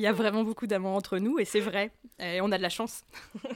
y 0.00 0.06
a 0.06 0.12
vraiment 0.12 0.42
beaucoup 0.42 0.66
d'amour 0.66 0.92
entre 0.92 1.18
nous, 1.18 1.38
et 1.38 1.44
c'est 1.44 1.60
vrai. 1.60 1.92
Et 2.18 2.40
on 2.40 2.50
a 2.50 2.58
de 2.58 2.62
la 2.62 2.68
chance. 2.68 3.04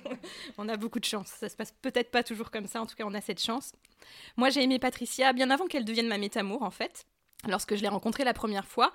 on 0.58 0.68
a 0.68 0.76
beaucoup 0.76 1.00
de 1.00 1.04
chance. 1.04 1.28
Ça 1.28 1.48
se 1.48 1.56
passe 1.56 1.74
peut-être 1.82 2.10
pas 2.10 2.22
toujours 2.22 2.50
comme 2.50 2.66
ça, 2.66 2.80
en 2.80 2.86
tout 2.86 2.94
cas, 2.94 3.04
on 3.04 3.14
a 3.14 3.20
cette 3.20 3.42
chance. 3.42 3.72
Moi, 4.36 4.50
j'ai 4.50 4.62
aimé 4.62 4.78
Patricia 4.78 5.32
bien 5.32 5.50
avant 5.50 5.66
qu'elle 5.66 5.84
devienne 5.84 6.08
ma 6.08 6.18
Métamour, 6.18 6.62
en 6.62 6.70
fait. 6.70 7.06
Lorsque 7.48 7.74
je 7.74 7.82
l'ai 7.82 7.88
rencontrée 7.88 8.24
la 8.24 8.34
première 8.34 8.66
fois, 8.66 8.92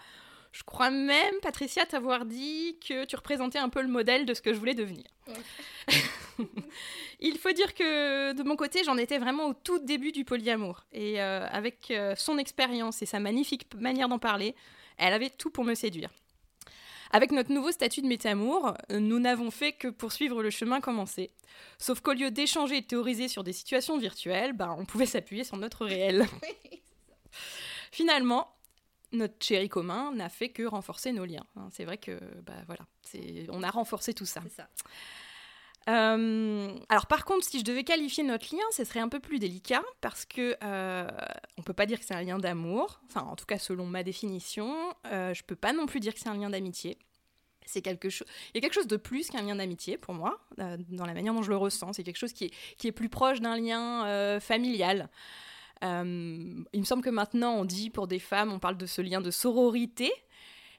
je 0.52 0.64
crois 0.64 0.90
même, 0.90 1.36
Patricia, 1.42 1.86
t'avoir 1.86 2.26
dit 2.26 2.78
que 2.88 3.06
tu 3.06 3.16
représentais 3.16 3.60
un 3.60 3.70
peu 3.70 3.82
le 3.82 3.88
modèle 3.88 4.26
de 4.26 4.34
ce 4.34 4.42
que 4.42 4.54
je 4.54 4.60
voulais 4.60 4.74
devenir. 4.74 5.06
Il 7.20 7.38
faut 7.38 7.52
dire 7.52 7.76
que 7.76 8.34
de 8.34 8.44
mon 8.44 8.56
côté, 8.56 8.84
j'en 8.84 8.98
étais 8.98 9.20
vraiment 9.20 9.48
au 9.48 9.54
tout 9.54 9.80
début 9.80 10.12
du 10.12 10.26
polyamour. 10.26 10.86
Et 10.92 11.22
euh, 11.22 11.48
avec 11.52 11.92
euh, 11.92 12.16
son 12.16 12.38
expérience 12.38 13.02
et 13.02 13.06
sa 13.06 13.20
magnifique 13.20 13.72
manière 13.76 14.10
d'en 14.10 14.20
parler, 14.20 14.56
elle 14.98 15.14
avait 15.14 15.30
tout 15.30 15.52
pour 15.52 15.64
me 15.64 15.76
séduire. 15.76 16.10
Avec 17.12 17.32
notre 17.32 17.52
nouveau 17.52 17.72
statut 17.72 18.02
de 18.02 18.08
métamour, 18.08 18.74
nous 18.92 19.20
n'avons 19.20 19.50
fait 19.50 19.74
que 19.74 19.88
poursuivre 19.88 20.44
le 20.44 20.52
chemin 20.52 20.80
commencé. 20.80 21.32
Sauf 21.80 22.02
qu'au 22.02 22.14
lieu 22.14 22.30
d'échanger 22.30 22.78
et 22.78 22.82
de 22.82 22.86
théoriser 22.86 23.28
sur 23.28 23.44
des 23.44 23.54
situations 23.54 23.98
virtuelles, 23.98 24.54
bah, 24.54 24.76
on 24.78 24.86
pouvait 24.86 25.08
s'appuyer 25.08 25.44
sur 25.44 25.58
notre 25.58 25.86
réel. 25.86 26.28
Finalement, 27.92 28.48
notre 29.12 29.36
chéri 29.44 29.70
commun 29.70 30.12
n'a 30.14 30.30
fait 30.30 30.50
que 30.50 30.64
renforcer 30.64 31.12
nos 31.12 31.26
liens. 31.26 31.46
Hein. 31.56 31.70
C'est 31.72 31.86
vrai 31.86 31.98
que, 31.98 32.20
bah 32.46 32.54
voilà, 32.68 32.86
on 33.50 33.64
a 33.64 33.70
renforcé 33.70 34.14
tout 34.14 34.26
ça. 34.26 34.42
ça. 34.56 34.68
Euh, 35.88 36.76
alors 36.90 37.08
par 37.08 37.26
contre, 37.26 37.46
si 37.46 37.60
je 37.60 37.64
devais 37.64 37.84
qualifier 37.84 38.24
notre 38.24 38.54
lien, 38.54 38.64
ce 38.72 38.84
serait 38.84 39.00
un 39.00 39.10
peu 39.10 39.20
plus 39.20 39.40
délicat 39.40 39.82
parce 40.02 40.26
que 40.26 40.56
euh, 40.64 41.08
on 41.58 41.64
peut 41.64 41.74
pas 41.74 41.86
dire 41.86 42.00
que 42.00 42.06
c'est 42.06 42.14
un 42.14 42.22
lien 42.22 42.38
d'amour. 42.38 43.02
Enfin, 43.08 43.22
en 43.22 43.36
tout 43.36 43.46
cas 43.46 43.58
selon 43.58 43.86
ma 43.86 44.04
définition, 44.04 44.94
euh, 45.08 45.34
je 45.34 45.44
peux 45.44 45.56
pas 45.56 45.74
non 45.74 45.86
plus 45.86 46.00
dire 46.00 46.14
que 46.14 46.20
c'est 46.20 46.30
un 46.30 46.38
lien 46.38 46.50
d'amitié. 46.50 46.98
C'est 47.66 47.82
quelque 47.82 48.10
chose. 48.10 48.28
Il 48.54 48.56
y 48.56 48.58
a 48.58 48.62
quelque 48.62 48.74
chose 48.74 48.88
de 48.88 48.98
plus 48.98 49.30
qu'un 49.30 49.44
lien 49.44 49.56
d'amitié 49.56 49.98
pour 49.98 50.14
moi, 50.14 50.40
euh, 50.60 50.78
dans 50.90 51.06
la 51.06 51.14
manière 51.14 51.34
dont 51.34 51.44
je 51.44 51.50
le 51.50 51.58
ressens. 51.58 51.94
C'est 51.94 52.04
quelque 52.04 52.18
chose 52.18 52.34
qui 52.34 52.46
est, 52.46 52.54
qui 52.78 52.88
est 52.88 52.92
plus 52.92 53.10
proche 53.10 53.42
d'un 53.42 53.58
lien 53.58 54.40
familial. 54.40 55.10
Euh, 55.84 56.64
il 56.74 56.80
me 56.80 56.86
semble 56.86 57.04
que 57.04 57.10
maintenant, 57.10 57.56
on 57.56 57.66
dit 57.66 57.90
pour 57.90 58.08
des 58.08 58.20
femmes, 58.20 58.52
on 58.52 58.60
parle 58.60 58.78
de 58.78 58.86
ce 58.86 59.02
lien 59.02 59.22
de 59.22 59.32
sororité. 59.32 60.12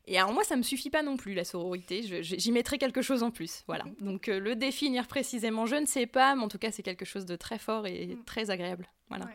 Et 0.06 0.18
alors 0.18 0.32
moi, 0.32 0.44
ça 0.44 0.56
me 0.56 0.62
suffit 0.62 0.90
pas 0.90 1.02
non 1.02 1.16
plus 1.16 1.34
la 1.34 1.44
sororité. 1.44 2.22
J'y 2.22 2.52
mettrai 2.52 2.78
quelque 2.78 3.02
chose 3.02 3.22
en 3.22 3.30
plus. 3.30 3.62
Voilà. 3.66 3.84
Donc 4.00 4.28
euh, 4.28 4.38
le 4.40 4.56
définir 4.56 5.06
précisément, 5.06 5.66
je 5.66 5.76
ne 5.76 5.86
sais 5.86 6.06
pas, 6.06 6.34
mais 6.34 6.42
en 6.42 6.48
tout 6.48 6.58
cas, 6.58 6.70
c'est 6.70 6.82
quelque 6.82 7.04
chose 7.04 7.26
de 7.26 7.36
très 7.36 7.58
fort 7.58 7.86
et 7.86 8.06
mm. 8.06 8.24
très 8.24 8.50
agréable. 8.50 8.88
Voilà. 9.08 9.26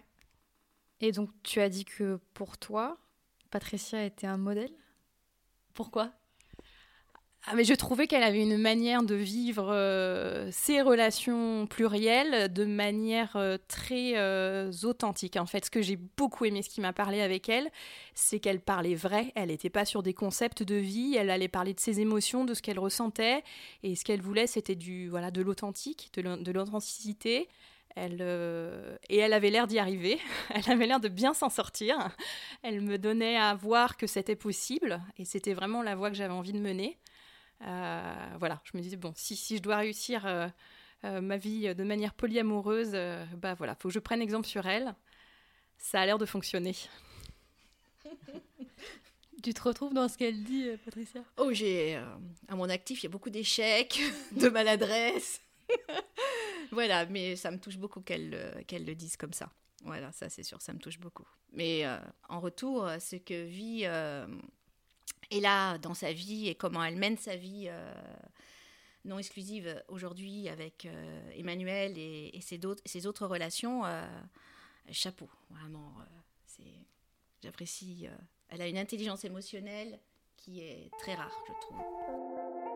Et 1.01 1.11
donc 1.11 1.29
tu 1.43 1.61
as 1.61 1.69
dit 1.69 1.85
que 1.85 2.19
pour 2.33 2.57
toi, 2.57 2.97
Patricia 3.51 4.03
était 4.03 4.27
un 4.27 4.37
modèle? 4.37 4.71
Pourquoi? 5.73 6.11
Ah, 7.47 7.53
mais 7.55 7.63
je 7.63 7.75
trouvais 7.75 8.07
qu'elle 8.07 8.23
avait 8.23 8.41
une 8.41 8.57
manière 8.57 9.03
de 9.03 9.13
vivre 9.13 9.69
euh, 9.71 10.49
ses 10.51 10.81
relations 10.81 11.67
plurielles 11.67 12.51
de 12.51 12.65
manière 12.65 13.35
euh, 13.35 13.59
très 13.67 14.13
euh, 14.17 14.71
authentique. 14.81 15.37
En 15.37 15.45
fait, 15.45 15.65
ce 15.65 15.69
que 15.69 15.83
j'ai 15.83 15.95
beaucoup 15.95 16.45
aimé, 16.45 16.63
ce 16.63 16.69
qui 16.69 16.81
m'a 16.81 16.91
parlé 16.91 17.21
avec 17.21 17.47
elle, 17.47 17.69
c'est 18.15 18.39
qu'elle 18.39 18.61
parlait 18.61 18.95
vrai. 18.95 19.31
Elle 19.35 19.49
n'était 19.49 19.69
pas 19.69 19.85
sur 19.85 20.01
des 20.01 20.15
concepts 20.15 20.63
de 20.63 20.73
vie. 20.73 21.17
Elle 21.17 21.29
allait 21.29 21.47
parler 21.47 21.75
de 21.75 21.79
ses 21.79 21.99
émotions, 21.99 22.45
de 22.45 22.55
ce 22.55 22.63
qu'elle 22.63 22.79
ressentait. 22.79 23.43
Et 23.83 23.95
ce 23.95 24.03
qu'elle 24.03 24.21
voulait, 24.21 24.47
c'était 24.47 24.73
du 24.73 25.07
voilà 25.07 25.29
de 25.29 25.43
l'authentique, 25.43 26.09
de 26.15 26.51
l'authenticité. 26.51 27.47
Et 27.95 29.17
elle 29.17 29.33
avait 29.33 29.51
l'air 29.51 29.67
d'y 29.67 29.77
arriver, 29.77 30.19
elle 30.53 30.69
avait 30.69 30.87
l'air 30.87 30.99
de 30.99 31.09
bien 31.09 31.35
s'en 31.35 31.49
sortir. 31.49 31.95
Elle 32.63 32.81
me 32.81 32.97
donnait 32.97 33.37
à 33.37 33.53
voir 33.53 33.97
que 33.97 34.07
c'était 34.07 34.35
possible 34.35 34.99
et 35.17 35.25
c'était 35.25 35.53
vraiment 35.53 35.83
la 35.83 35.95
voie 35.95 36.09
que 36.09 36.15
j'avais 36.15 36.33
envie 36.33 36.53
de 36.53 36.59
mener. 36.59 36.97
Euh, 37.61 38.35
voilà, 38.39 38.61
je 38.63 38.77
me 38.77 38.81
disais, 38.81 38.97
bon, 38.97 39.13
si, 39.15 39.35
si 39.35 39.57
je 39.57 39.61
dois 39.61 39.77
réussir 39.77 40.25
euh, 40.25 40.47
euh, 41.03 41.21
ma 41.21 41.37
vie 41.37 41.73
de 41.73 41.83
manière 41.83 42.13
polyamoureuse, 42.13 42.95
bah 43.37 43.53
voilà, 43.53 43.75
faut 43.75 43.89
que 43.89 43.93
je 43.93 43.99
prenne 43.99 44.21
exemple 44.21 44.47
sur 44.47 44.65
elle. 44.67 44.95
Ça 45.77 46.01
a 46.01 46.05
l'air 46.05 46.17
de 46.17 46.25
fonctionner. 46.25 46.75
Tu 49.43 49.53
te 49.53 49.61
retrouves 49.61 49.93
dans 49.93 50.07
ce 50.07 50.17
qu'elle 50.17 50.43
dit, 50.43 50.69
Patricia? 50.85 51.21
Oh, 51.37 51.53
j'ai 51.53 52.01
à 52.47 52.55
mon 52.55 52.67
actif, 52.67 53.03
il 53.03 53.03
y 53.03 53.07
a 53.07 53.09
beaucoup 53.11 53.29
d'échecs, 53.29 54.01
de 54.31 54.49
maladresse. 54.49 55.39
voilà, 56.71 57.05
mais 57.05 57.35
ça 57.35 57.51
me 57.51 57.59
touche 57.59 57.77
beaucoup 57.77 58.01
qu'elle 58.01 58.63
qu'elle 58.65 58.85
le 58.85 58.95
dise 58.95 59.17
comme 59.17 59.33
ça. 59.33 59.51
Voilà, 59.83 60.11
ça 60.13 60.29
c'est 60.29 60.41
sûr, 60.41 60.59
ça 60.63 60.73
me 60.73 60.79
touche 60.79 60.99
beaucoup. 60.99 61.27
Mais 61.53 61.85
en 62.27 62.39
retour, 62.39 62.89
ce 62.99 63.17
que 63.17 63.43
vit 63.43 63.85
et 65.31 65.39
là, 65.39 65.77
dans 65.77 65.93
sa 65.93 66.13
vie 66.13 66.47
et 66.47 66.55
comment 66.55 66.83
elle 66.83 66.95
mène 66.95 67.17
sa 67.17 67.35
vie 67.35 67.65
euh, 67.67 67.93
non 69.05 69.17
exclusive 69.19 69.83
aujourd'hui 69.87 70.49
avec 70.49 70.85
euh, 70.85 71.31
Emmanuel 71.35 71.97
et, 71.97 72.39
ses, 72.41 72.59
ses, 72.85 73.07
autres 73.07 73.25
relations, 73.25 73.85
euh, 73.85 74.05
chapeau, 74.91 75.29
vraiment. 75.49 75.93
J'apprécie. 77.43 78.07
elle 78.49 78.61
a 78.61 78.67
une 78.67 78.77
intelligence 78.77 79.23
émotionnelle 79.23 79.99
qui 80.35 80.61
est 80.61 80.89
très 80.97 81.13
rare, 81.13 81.43
je 81.47 81.53
trouve. 81.61 82.74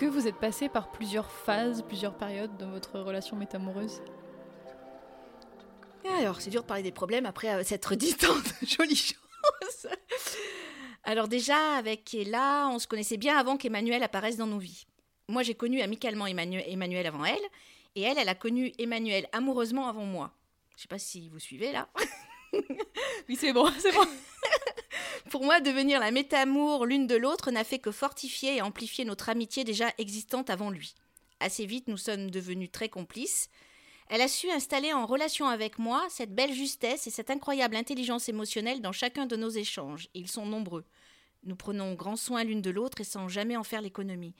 Que 0.00 0.06
vous 0.06 0.26
êtes 0.26 0.36
passé 0.36 0.70
par 0.70 0.90
plusieurs 0.90 1.30
phases, 1.30 1.82
plusieurs 1.82 2.16
périodes 2.16 2.56
dans 2.56 2.70
votre 2.70 2.98
relation 3.00 3.36
métamoureuse 3.36 4.00
Alors, 6.18 6.40
c'est 6.40 6.48
dur 6.48 6.62
de 6.62 6.66
parler 6.66 6.82
des 6.82 6.90
problèmes 6.90 7.26
après 7.26 7.50
euh, 7.50 7.62
s'être 7.64 7.94
dit 7.96 8.14
tant 8.14 8.34
de 8.34 8.66
jolies 8.66 8.96
choses. 8.96 9.88
Alors 11.04 11.28
déjà, 11.28 11.74
avec 11.76 12.14
Ella, 12.14 12.70
on 12.72 12.78
se 12.78 12.86
connaissait 12.86 13.18
bien 13.18 13.36
avant 13.36 13.58
qu'Emmanuel 13.58 14.02
apparaisse 14.02 14.38
dans 14.38 14.46
nos 14.46 14.58
vies. 14.58 14.86
Moi, 15.28 15.42
j'ai 15.42 15.54
connu 15.54 15.82
amicalement 15.82 16.26
Emmanuel 16.26 17.06
avant 17.06 17.26
elle, 17.26 17.36
et 17.94 18.00
elle, 18.00 18.16
elle 18.16 18.30
a 18.30 18.34
connu 18.34 18.72
Emmanuel 18.78 19.28
amoureusement 19.32 19.86
avant 19.86 20.06
moi. 20.06 20.32
Je 20.76 20.82
sais 20.82 20.88
pas 20.88 20.98
si 20.98 21.28
vous 21.28 21.38
suivez 21.38 21.72
là. 21.72 21.90
oui, 23.28 23.36
c'est 23.36 23.52
bon, 23.52 23.70
c'est 23.78 23.92
bon. 23.92 24.06
Pour 25.30 25.44
moi, 25.44 25.60
devenir 25.60 26.00
la 26.00 26.10
métamour 26.10 26.86
l'une 26.86 27.06
de 27.06 27.14
l'autre 27.14 27.52
n'a 27.52 27.62
fait 27.62 27.78
que 27.78 27.92
fortifier 27.92 28.56
et 28.56 28.62
amplifier 28.62 29.04
notre 29.04 29.28
amitié 29.28 29.62
déjà 29.62 29.92
existante 29.96 30.50
avant 30.50 30.70
lui. 30.70 30.96
Assez 31.38 31.66
vite, 31.66 31.86
nous 31.86 31.96
sommes 31.96 32.32
devenus 32.32 32.72
très 32.72 32.88
complices. 32.88 33.48
Elle 34.08 34.22
a 34.22 34.28
su 34.28 34.50
installer 34.50 34.92
en 34.92 35.06
relation 35.06 35.46
avec 35.46 35.78
moi 35.78 36.04
cette 36.10 36.34
belle 36.34 36.52
justesse 36.52 37.06
et 37.06 37.10
cette 37.10 37.30
incroyable 37.30 37.76
intelligence 37.76 38.28
émotionnelle 38.28 38.82
dans 38.82 38.90
chacun 38.90 39.26
de 39.26 39.36
nos 39.36 39.50
échanges. 39.50 40.08
Ils 40.14 40.26
sont 40.26 40.46
nombreux. 40.46 40.84
Nous 41.44 41.54
prenons 41.54 41.94
grand 41.94 42.16
soin 42.16 42.42
l'une 42.42 42.60
de 42.60 42.70
l'autre 42.70 43.00
et 43.00 43.04
sans 43.04 43.28
jamais 43.28 43.56
en 43.56 43.62
faire 43.62 43.82
l'économie. 43.82 44.34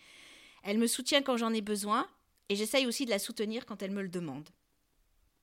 Elle 0.65 0.79
me 0.79 0.89
soutient 0.89 1.23
quand 1.23 1.37
j'en 1.37 1.55
ai 1.55 1.61
besoin 1.61 2.09
et 2.49 2.57
j'essaye 2.57 2.89
aussi 2.89 3.05
de 3.05 3.11
la 3.11 3.21
soutenir 3.21 3.65
quand 3.65 3.81
elle 3.81 3.93
me 3.93 4.03
le 4.03 4.09
demande. 4.09 4.49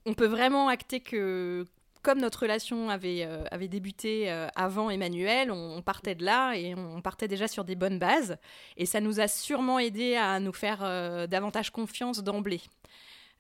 On 0.06 0.14
peut 0.14 0.28
vraiment 0.28 0.68
acter 0.68 1.00
que 1.00 1.66
comme 2.08 2.22
notre 2.22 2.44
relation 2.44 2.90
avait, 2.90 3.26
euh, 3.26 3.68
débuté 3.68 4.32
euh, 4.32 4.48
avant 4.56 4.90
Emmanuel, 4.90 5.52
on, 5.52 5.82
partait 5.82 6.16
de 6.16 6.24
là 6.24 6.54
et 6.54 6.74
on 6.74 7.02
partait 7.02 7.28
déjà 7.28 7.50
sur 7.50 7.66
des 7.66 7.76
bonnes 7.76 8.00
bases. 8.00 8.38
Et 8.78 8.86
ça 8.86 9.02
nous 9.02 9.20
a 9.20 9.28
sûrement 9.28 9.78
aidé 9.78 10.16
à 10.16 10.40
nous 10.40 10.54
faire 10.54 10.80
euh, 10.84 11.28
davantage 11.28 11.70
confiance 11.70 12.24
d'emblée. 12.24 12.62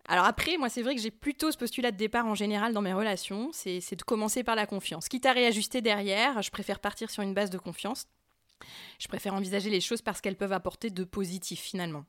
Alors 0.10 0.26
après, 0.26 0.58
moi 0.58 0.68
c'est 0.68 0.82
vrai 0.82 0.96
que 0.96 1.02
j'ai 1.02 1.12
plutôt 1.12 1.50
ce 1.50 1.58
postulat 1.58 1.92
de 1.92 1.96
départ 1.96 2.26
en 2.26 2.36
général 2.36 2.74
dans 2.74 2.82
mes 2.82 2.92
relations, 2.92 3.52
c'est 3.54 3.96
de 3.96 4.04
commencer 4.04 4.44
par 4.44 4.58
la 4.58 4.66
confiance. 4.66 5.08
Quitte 5.08 5.28
à 5.28 5.32
réajuster 5.32 5.80
derrière, 5.80 6.42
je 6.42 6.52
préfère 6.52 6.82
partir 6.82 7.10
sur 7.10 7.24
une 7.24 7.34
base 7.34 7.50
de 7.50 7.58
confiance. 7.58 8.06
Je 9.00 9.08
préfère 9.08 9.34
envisager 9.34 9.70
les 9.70 9.80
choses 9.80 10.02
parce 10.02 10.20
qu'elles 10.20 10.36
peuvent 10.36 10.52
apporter 10.52 10.90
de 10.90 11.06
positif 11.06 11.62
finalement. 11.62 12.04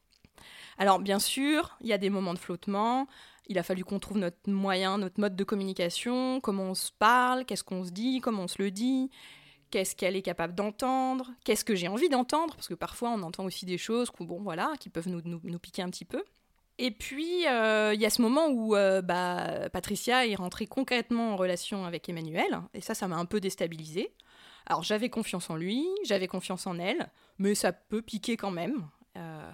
Alors 0.77 0.99
bien 0.99 1.21
sûr, 1.21 1.77
il 1.83 1.87
y 1.87 1.93
a 1.93 1.99
des 1.99 2.11
moments 2.11 2.35
de 2.35 2.39
flottement, 2.39 3.07
il 3.49 3.59
a 3.59 3.63
fallu 3.63 3.85
qu'on 3.85 3.99
trouve 3.99 4.19
notre 4.19 4.49
moyen, 4.49 4.99
notre 4.99 5.21
mode 5.21 5.37
de 5.37 5.45
communication, 5.45 6.41
comment 6.41 6.65
on 6.65 6.75
se 6.75 6.93
parle, 6.93 7.45
qu'est-ce 7.45 7.65
qu'on 7.65 7.85
se 7.85 7.91
dit, 7.91 8.21
comment 8.21 8.45
on 8.45 8.49
se 8.49 8.63
le 8.63 8.71
dit, 8.71 9.11
qu'est-ce 9.71 9.97
qu'elle 9.97 10.17
est 10.17 10.23
capable 10.23 10.55
d'entendre, 10.55 11.31
qu'est-ce 11.45 11.65
que 11.65 11.75
j'ai 11.75 11.89
envie 11.89 12.09
d'entendre, 12.09 12.55
parce 12.55 12.69
que 12.69 12.75
parfois 12.75 13.11
on 13.11 13.23
entend 13.23 13.45
aussi 13.45 13.67
des 13.67 13.79
choses 13.79 14.11
voilà, 14.41 14.73
qui 14.81 14.91
peuvent 14.91 15.09
nous, 15.09 15.59
piquer 15.59 15.83
un 15.83 15.91
petit 15.91 16.05
peu. 16.05 16.23
Et 16.81 16.93
puis, 16.93 17.45
euh, 17.49 17.93
il 17.93 18.01
y 18.01 18.07
a 18.07 18.11
ce 18.11 18.23
moment 18.23 18.47
où 18.49 18.77
euh, 18.77 19.03
bah, 19.03 19.69
Patricia 19.73 20.29
est 20.29 20.37
rentrée 20.37 20.69
concrètement 20.69 21.33
en 21.33 21.37
relation 21.37 21.85
avec 21.85 22.09
Emmanuel, 22.09 22.61
et 22.73 22.81
ça, 22.81 22.95
ça 22.95 23.09
m'a 23.09 23.17
un 23.17 23.25
peu 23.25 23.41
déstabilisée. 23.41 24.13
Alors, 24.67 24.83
j'avais 24.83 25.09
confiance 25.09 25.49
en 25.51 25.57
lui, 25.57 25.87
j'avais 26.05 26.29
confiance 26.29 26.67
en 26.67 26.79
elle, 26.79 27.11
mais 27.39 27.55
ça 27.55 27.73
peut 27.73 28.03
piquer 28.03 28.37
quand 28.37 28.51
même. 28.51 28.87
Euh, 29.17 29.51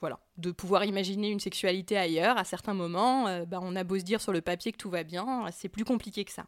voilà, 0.00 0.18
de 0.36 0.50
pouvoir 0.50 0.84
imaginer 0.84 1.30
une 1.30 1.40
sexualité 1.40 1.96
ailleurs 1.96 2.36
à 2.36 2.44
certains 2.44 2.74
moments. 2.74 3.26
Euh, 3.28 3.44
bah, 3.44 3.58
on 3.62 3.76
a 3.76 3.84
beau 3.84 3.98
se 3.98 4.04
dire 4.04 4.20
sur 4.20 4.32
le 4.32 4.40
papier 4.40 4.72
que 4.72 4.76
tout 4.76 4.90
va 4.90 5.04
bien, 5.04 5.46
c'est 5.52 5.68
plus 5.68 5.84
compliqué 5.84 6.24
que 6.24 6.32
ça. 6.32 6.46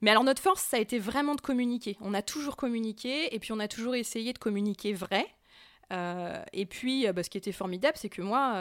Mais 0.00 0.10
alors 0.10 0.24
notre 0.24 0.42
force, 0.42 0.62
ça 0.62 0.78
a 0.78 0.80
été 0.80 0.98
vraiment 0.98 1.34
de 1.34 1.40
communiquer. 1.40 1.96
On 2.00 2.14
a 2.14 2.22
toujours 2.22 2.56
communiqué 2.56 3.34
et 3.34 3.38
puis 3.38 3.52
on 3.52 3.60
a 3.60 3.68
toujours 3.68 3.94
essayé 3.94 4.32
de 4.32 4.38
communiquer 4.38 4.92
vrai. 4.92 5.26
Euh, 5.92 6.42
et 6.52 6.66
puis, 6.66 7.06
euh, 7.06 7.12
bah, 7.12 7.22
ce 7.22 7.30
qui 7.30 7.38
était 7.38 7.52
formidable, 7.52 7.96
c'est 7.96 8.08
que 8.08 8.22
moi, 8.22 8.54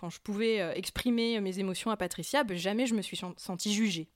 quand 0.00 0.08
je 0.08 0.20
pouvais 0.20 0.78
exprimer 0.78 1.40
mes 1.40 1.58
émotions 1.58 1.90
à 1.90 1.96
Patricia, 1.96 2.44
bah, 2.44 2.54
jamais 2.54 2.86
je 2.86 2.94
me 2.94 3.02
suis 3.02 3.20
sentie 3.36 3.74
jugée. 3.74 4.08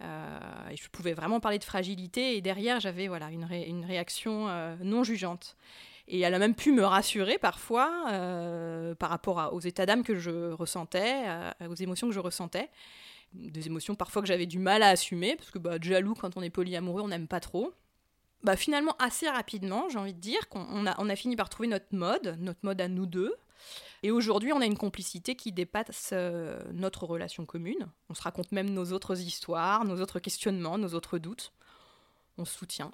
je 0.00 0.88
pouvais 0.92 1.14
vraiment 1.14 1.40
parler 1.40 1.58
de 1.58 1.64
fragilité 1.64 2.36
et 2.36 2.42
derrière, 2.42 2.80
j'avais 2.80 3.08
voilà 3.08 3.30
une 3.30 3.84
réaction 3.84 4.48
non 4.82 5.04
jugeante. 5.04 5.56
Et 6.08 6.20
elle 6.20 6.34
a 6.34 6.38
même 6.38 6.54
pu 6.54 6.72
me 6.72 6.84
rassurer 6.84 7.38
parfois 7.38 8.06
euh, 8.08 8.94
par 8.94 9.10
rapport 9.10 9.50
aux 9.52 9.60
états 9.60 9.86
d'âme 9.86 10.02
que 10.02 10.16
je 10.16 10.50
ressentais, 10.52 11.24
aux 11.68 11.74
émotions 11.74 12.08
que 12.08 12.14
je 12.14 12.20
ressentais. 12.20 12.68
Des 13.32 13.68
émotions 13.68 13.94
parfois 13.94 14.22
que 14.22 14.28
j'avais 14.28 14.46
du 14.46 14.58
mal 14.58 14.82
à 14.82 14.88
assumer, 14.88 15.36
parce 15.36 15.50
que 15.50 15.58
bah, 15.58 15.76
jaloux, 15.80 16.14
quand 16.14 16.36
on 16.36 16.42
est 16.42 16.50
polyamoureux, 16.50 17.02
on 17.02 17.08
n'aime 17.08 17.28
pas 17.28 17.38
trop. 17.38 17.72
Bah, 18.42 18.56
finalement, 18.56 18.96
assez 18.98 19.28
rapidement, 19.28 19.88
j'ai 19.88 19.98
envie 19.98 20.14
de 20.14 20.20
dire 20.20 20.48
qu'on 20.48 20.86
a, 20.86 20.94
on 20.98 21.08
a 21.08 21.16
fini 21.16 21.36
par 21.36 21.48
trouver 21.48 21.68
notre 21.68 21.94
mode, 21.94 22.36
notre 22.40 22.60
mode 22.62 22.80
à 22.80 22.88
nous 22.88 23.06
deux. 23.06 23.34
Et 24.02 24.10
aujourd'hui, 24.10 24.52
on 24.52 24.60
a 24.60 24.66
une 24.66 24.78
complicité 24.78 25.34
qui 25.34 25.52
dépasse 25.52 26.10
euh, 26.12 26.58
notre 26.72 27.04
relation 27.04 27.44
commune. 27.44 27.86
On 28.08 28.14
se 28.14 28.22
raconte 28.22 28.50
même 28.50 28.70
nos 28.70 28.92
autres 28.92 29.20
histoires, 29.20 29.84
nos 29.84 30.00
autres 30.00 30.20
questionnements, 30.20 30.78
nos 30.78 30.94
autres 30.94 31.18
doutes. 31.18 31.52
On 32.38 32.46
se 32.46 32.56
soutient 32.56 32.92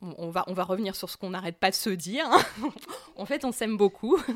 on, 0.00 0.30
va, 0.30 0.44
on 0.46 0.54
va 0.54 0.64
revenir 0.64 0.96
sur 0.96 1.10
ce 1.10 1.16
qu'on 1.16 1.30
n'arrête 1.30 1.58
pas 1.58 1.70
de 1.70 1.74
se 1.74 1.90
dire. 1.90 2.26
en 3.16 3.26
fait, 3.26 3.44
on 3.44 3.52
s'aime 3.52 3.76
beaucoup. 3.76 4.18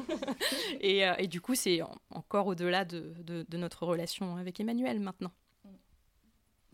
Euh, 0.82 1.14
et, 1.18 1.28
du 1.28 1.40
coup, 1.40 1.54
c'est 1.54 1.80
encore 2.10 2.46
au-delà 2.46 2.84
de, 2.84 3.46
notre 3.56 3.86
relation 3.86 4.36
avec 4.36 4.60
Emmanuel 4.60 5.00
maintenant. 5.00 5.32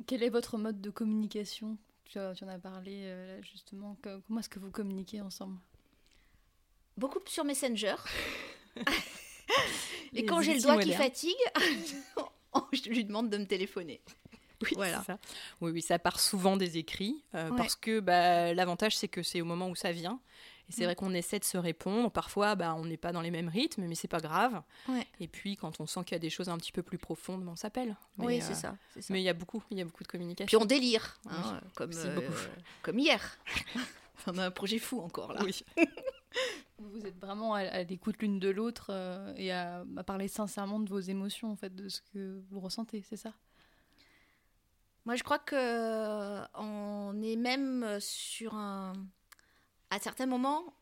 Quel 0.07 0.25
est 0.25 0.31
votre 0.31 0.59
mode 0.59 0.81
de 0.81 0.91
communication? 0.91 1.79
Tu, 2.05 2.19
en 2.19 2.49
as 2.49 2.59
parlé 2.59 3.03
euh, 3.05 3.41
justement. 3.43 3.97
comment 4.03 4.41
est-ce 4.41 4.49
que 4.49 4.59
vous 4.59 4.73
communiquez 4.73 5.21
ensemble? 5.21 5.61
Beaucoup 6.97 7.21
sur 7.27 7.45
Messenger. 7.45 7.95
et 10.13 10.25
quand 10.25 10.41
j'ai 10.41 10.55
le 10.55 10.63
doigt 10.63 10.79
qui 10.79 10.93
fatigue, 10.93 11.33
je 12.73 12.89
lui 12.89 13.05
demande 13.05 13.31
de 13.31 13.39
me 13.39 13.47
téléphoner. 13.47 14.01
Oui, 14.71 14.73
voilà. 14.77 15.03
ça. 15.03 15.19
Oui, 15.61 15.71
oui, 15.73 15.83
ça 15.83 15.99
part 15.99 16.21
souvent 16.21 16.57
des 16.57 16.77
écrits, 16.79 17.25
euh, 17.35 17.51
parce 17.57 17.77
que 17.77 18.01
bah, 18.01 18.53
l'avantage, 18.53 18.97
c'est 18.97 19.09
que 19.09 19.23
c'est 19.23 19.41
au 19.41 19.45
moment 19.45 19.69
où 19.69 19.75
ça 19.75 19.93
vient. 19.93 20.21
Et 20.71 20.73
c'est 20.73 20.85
vrai 20.85 20.95
qu'on 20.95 21.13
essaie 21.15 21.41
de 21.41 21.45
se 21.45 21.59
répondre. 21.59 22.13
Parfois, 22.13 22.55
bah, 22.55 22.77
on 22.77 22.85
n'est 22.85 22.97
pas 22.97 23.11
dans 23.11 23.23
les 23.23 23.33
mêmes 23.33 23.49
rythmes, 23.49 23.87
mais 23.87 23.97
c'est 23.97 24.07
pas 24.07 24.21
grave. 24.21 24.63
Et 25.19 25.27
puis, 25.27 25.57
quand 25.57 25.81
on 25.81 25.87
sent 25.87 26.05
qu'il 26.05 26.13
y 26.13 26.17
a 26.17 26.21
des 26.21 26.31
choses 26.31 26.49
un 26.49 26.57
petit 26.59 26.71
peu 26.71 26.83
plus 26.83 26.99
profondes, 26.99 27.45
ben, 27.45 27.53
on 27.53 27.57
s'appelle. 27.57 27.97
Oui, 28.19 28.41
c'est 28.41 28.55
ça, 28.55 28.77
Mais 29.09 29.21
il 29.21 29.25
y 29.25 29.29
a 29.29 29.35
beaucoup, 29.35 29.63
il 29.71 29.79
y 29.79 29.81
a 29.81 29.85
beaucoup 29.85 30.05
de 30.05 30.09
communication. 30.09 30.47
Puis 30.47 30.57
on 30.57 30.67
délire, 30.67 31.19
hein, 31.29 31.61
comme, 31.75 31.91
euh, 31.93 32.29
comme 32.83 32.99
hier. 32.99 33.39
on 34.29 34.39
a 34.39 34.47
un 34.47 34.51
projet 34.51 34.79
fou 34.79 35.01
encore 35.01 35.33
là. 35.33 35.41
Oui. 35.45 35.65
vous 36.79 37.05
êtes 37.05 37.19
vraiment 37.19 37.55
à, 37.55 37.83
l'écoute 37.83 38.21
l'une 38.21 38.39
de 38.39 38.49
l'autre 38.49 38.91
euh, 38.91 39.33
et 39.37 39.53
à, 39.53 39.85
parler 40.07 40.29
sincèrement 40.29 40.79
de 40.79 40.89
vos 40.89 41.01
émotions, 41.01 41.51
en 41.51 41.57
fait, 41.57 41.75
de 41.75 41.89
ce 41.89 42.01
que 42.13 42.41
vous 42.51 42.61
ressentez, 42.61 43.03
c'est 43.09 43.17
ça? 43.17 43.33
Moi, 45.07 45.17
je 45.17 45.23
crois 45.23 45.39
que 45.39 46.41
on 46.55 47.21
est 47.23 47.37
même 47.37 47.99
sur 48.01 48.55
un 48.55 48.93
à 49.91 49.99
certains 49.99 50.27
moments, 50.27 50.75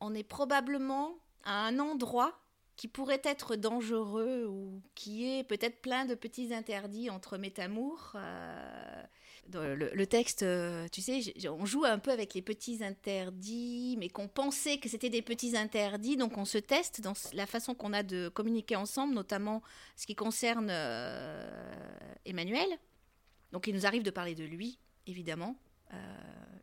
on 0.00 0.14
est 0.14 0.24
probablement 0.24 1.14
à 1.44 1.66
un 1.66 1.78
endroit 1.78 2.40
qui 2.76 2.88
pourrait 2.88 3.22
être 3.24 3.56
dangereux 3.56 4.46
ou 4.46 4.82
qui 4.94 5.30
est 5.30 5.44
peut-être 5.44 5.80
plein 5.82 6.06
de 6.06 6.14
petits 6.14 6.52
interdits 6.54 7.10
entre 7.10 7.36
métamours. 7.38 8.12
Euh, 8.14 9.04
le, 9.52 10.04
texte, 10.06 10.42
euh, 10.44 10.88
tu 10.90 11.02
sais, 11.02 11.20
on 11.48 11.66
joue 11.66 11.84
un 11.84 11.98
peu 11.98 12.10
avec 12.10 12.34
les 12.34 12.42
petits 12.42 12.82
interdits, 12.82 13.96
mais 13.98 14.08
qu'on 14.08 14.28
pensait 14.28 14.78
que 14.78 14.88
c'était 14.88 15.10
des 15.10 15.22
petits 15.22 15.56
interdits, 15.56 16.16
donc 16.16 16.38
on 16.38 16.44
se 16.44 16.58
teste 16.58 17.00
dans 17.00 17.14
la 17.34 17.46
façon 17.46 17.74
qu'on 17.74 17.92
a 17.92 18.02
de 18.02 18.28
communiquer 18.28 18.76
ensemble, 18.76 19.12
notamment 19.12 19.62
ce 19.96 20.06
qui 20.06 20.14
concerne 20.14 20.68
euh, 20.70 21.72
Emmanuel. 22.24 22.68
Donc 23.52 23.66
il 23.66 23.74
nous 23.74 23.86
arrive 23.86 24.02
de 24.02 24.10
parler 24.10 24.34
de 24.34 24.44
lui, 24.44 24.78
évidemment, 25.06 25.56
euh, 25.92 25.96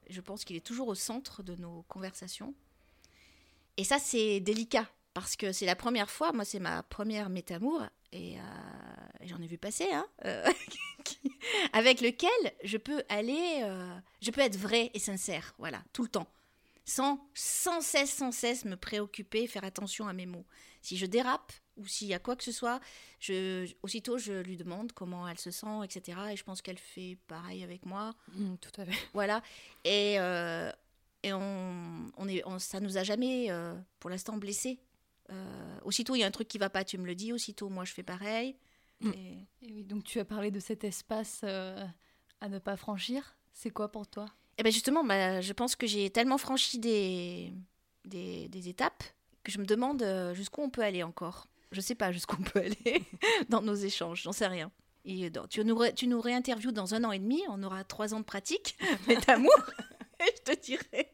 je 0.10 0.22
pense 0.22 0.46
qu'il 0.46 0.56
est 0.56 0.66
toujours 0.66 0.88
au 0.88 0.96
centre 0.96 1.44
de 1.44 1.56
nos 1.56 1.84
conversations. 1.84 2.54
Et 3.76 3.84
ça, 3.84 4.00
c'est 4.00 4.40
délicat, 4.40 4.90
parce 5.14 5.36
que 5.36 5.52
c'est 5.52 5.66
la 5.66 5.76
première 5.76 6.10
fois, 6.10 6.32
moi, 6.32 6.46
c'est 6.46 6.60
ma 6.60 6.84
première 6.84 7.30
métamour, 7.30 7.84
et 8.12 8.40
euh, 8.40 8.44
j'en 9.26 9.42
ai 9.42 9.48
vu 9.48 9.58
passer, 9.58 9.92
hein, 9.92 10.08
euh, 10.26 10.50
avec 11.74 12.02
lequel 12.02 12.30
je 12.64 12.78
peux 12.78 13.04
aller, 13.10 13.64
je 14.22 14.32
peux 14.32 14.42
être 14.42 14.58
vrai 14.58 14.92
et 14.94 15.00
sincère, 15.00 15.54
voilà, 15.60 15.84
tout 15.94 16.04
le 16.04 16.10
temps, 16.10 16.28
sans, 16.86 17.20
sans 17.34 17.82
cesse, 17.82 18.14
sans 18.14 18.32
cesse 18.32 18.66
me 18.66 18.78
préoccuper, 18.78 19.46
faire 19.46 19.66
attention 19.66 20.08
à 20.08 20.14
mes 20.14 20.26
mots. 20.26 20.46
Si 20.82 20.98
je 20.98 21.06
dérape, 21.06 21.52
ou 21.78 21.86
s'il 21.86 22.08
y 22.08 22.14
a 22.14 22.20
quoi 22.20 22.36
que 22.36 22.44
ce 22.44 22.52
soit, 22.52 22.80
je, 23.20 23.72
aussitôt 23.84 24.18
je 24.18 24.34
lui 24.34 24.58
demande 24.58 24.92
comment 24.92 25.28
elle 25.28 25.40
se 25.40 25.52
sent, 25.52 25.84
etc. 25.84 26.18
Et 26.32 26.36
je 26.36 26.44
pense 26.44 26.62
qu'elle 26.62 26.78
fait 26.78 27.18
pareil 27.28 27.64
avec 27.64 27.86
moi. 27.86 28.14
Mmh, 28.34 28.56
tout 28.58 28.82
à 28.82 28.86
fait. 28.86 28.98
Voilà. 29.14 29.42
Et, 29.84 30.20
euh, 30.20 30.72
et 31.24 31.34
on, 31.34 32.12
on 32.18 32.28
est, 32.28 32.44
ça 32.60 32.80
nous 32.80 32.98
a 32.98 33.04
jamais, 33.04 33.52
euh, 33.52 33.76
pour 34.00 34.10
l'instant, 34.10 34.38
blessés. 34.38 34.80
Euh, 35.30 35.80
aussitôt 35.84 36.16
il 36.16 36.20
y 36.20 36.24
a 36.24 36.28
un 36.28 36.32
truc 36.32 36.48
qui 36.48 36.58
va 36.58 36.70
pas, 36.70 36.84
tu 36.84 36.98
me 36.98 37.06
le 37.06 37.16
dis. 37.16 37.32
Aussitôt, 37.32 37.70
moi, 37.70 37.86
je 37.86 37.94
fais 37.94 38.04
pareil. 38.04 38.56
Mmh. 39.02 39.12
Et... 39.12 39.48
oui, 39.62 39.84
donc 39.84 40.04
tu 40.04 40.20
as 40.20 40.26
parlé 40.26 40.52
de 40.52 40.60
cet 40.60 40.84
espace 40.84 41.44
à 41.44 42.50
ne 42.50 42.60
pas 42.60 42.76
franchir. 42.76 43.38
C'est 43.54 43.70
quoi 43.70 43.92
pour 43.92 44.08
toi? 44.08 44.26
Eh 44.58 44.64
ben 44.64 44.72
justement, 44.72 45.04
bah, 45.04 45.40
je 45.42 45.54
pense 45.54 45.76
que 45.76 45.86
j'ai 45.86 46.10
tellement 46.10 46.40
franchi 46.40 46.80
des, 46.80 47.54
des, 48.06 48.48
des 48.48 48.70
étapes 48.70 49.04
que 49.44 49.52
je 49.52 49.60
me 49.60 49.66
demande 49.66 50.04
jusqu'où 50.34 50.62
on 50.62 50.70
peut 50.72 50.82
aller 50.82 51.04
encore. 51.04 51.48
Je 51.72 51.82
sais 51.82 51.96
pas 51.96 52.12
jusqu'où 52.12 52.38
on 52.40 52.44
peut 52.44 52.60
aller 52.60 53.04
dans 53.50 53.62
nos 53.62 53.76
échanges, 53.76 54.24
j'en 54.24 54.32
sais 54.32 54.48
rien. 54.48 54.72
Et 55.06 55.32
tu, 55.50 55.64
nous 55.64 55.80
tu 55.96 56.08
nous 56.08 56.20
réinterviews 56.20 56.72
dans 56.72 56.94
un 56.94 57.04
an 57.04 57.12
et 57.12 57.20
demi, 57.20 57.42
on 57.50 57.64
aura 57.64 57.84
trois 57.84 58.14
ans 58.14 58.20
de 58.20 58.26
pratique, 58.26 58.78
mais 59.08 59.16
d'amour, 59.16 59.54
je 60.20 60.54
te 60.54 60.60
dirai. 60.60 61.14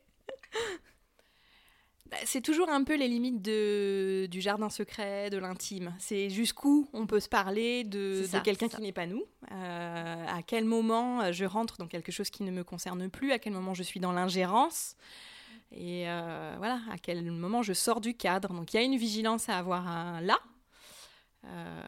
Bah, 2.09 2.17
c'est 2.25 2.41
toujours 2.41 2.69
un 2.69 2.83
peu 2.83 2.95
les 2.95 3.07
limites 3.07 3.41
de, 3.41 4.27
du 4.29 4.41
jardin 4.41 4.69
secret, 4.69 5.29
de 5.29 5.37
l'intime. 5.37 5.95
C'est 5.99 6.29
jusqu'où 6.29 6.87
on 6.93 7.05
peut 7.07 7.19
se 7.19 7.29
parler 7.29 7.83
de, 7.83 8.27
de 8.31 8.39
quelqu'un 8.39 8.67
qui 8.67 8.81
n'est 8.81 8.91
pas 8.91 9.07
nous. 9.07 9.23
Euh, 9.51 10.25
à 10.27 10.41
quel 10.43 10.65
moment 10.65 11.31
je 11.31 11.45
rentre 11.45 11.77
dans 11.77 11.87
quelque 11.87 12.11
chose 12.11 12.29
qui 12.29 12.43
ne 12.43 12.51
me 12.51 12.63
concerne 12.63 13.09
plus, 13.09 13.31
à 13.31 13.39
quel 13.39 13.53
moment 13.53 13.73
je 13.73 13.83
suis 13.83 13.99
dans 13.99 14.11
l'ingérence. 14.11 14.95
Et 15.73 16.09
euh, 16.09 16.55
voilà, 16.57 16.81
à 16.91 16.97
quel 16.97 17.29
moment 17.31 17.61
je 17.61 17.73
sors 17.73 18.01
du 18.01 18.15
cadre. 18.15 18.53
Donc 18.53 18.73
il 18.73 18.77
y 18.77 18.79
a 18.79 18.83
une 18.83 18.97
vigilance 18.97 19.49
à 19.49 19.57
avoir 19.57 20.21
là, 20.21 20.39
euh, 21.45 21.83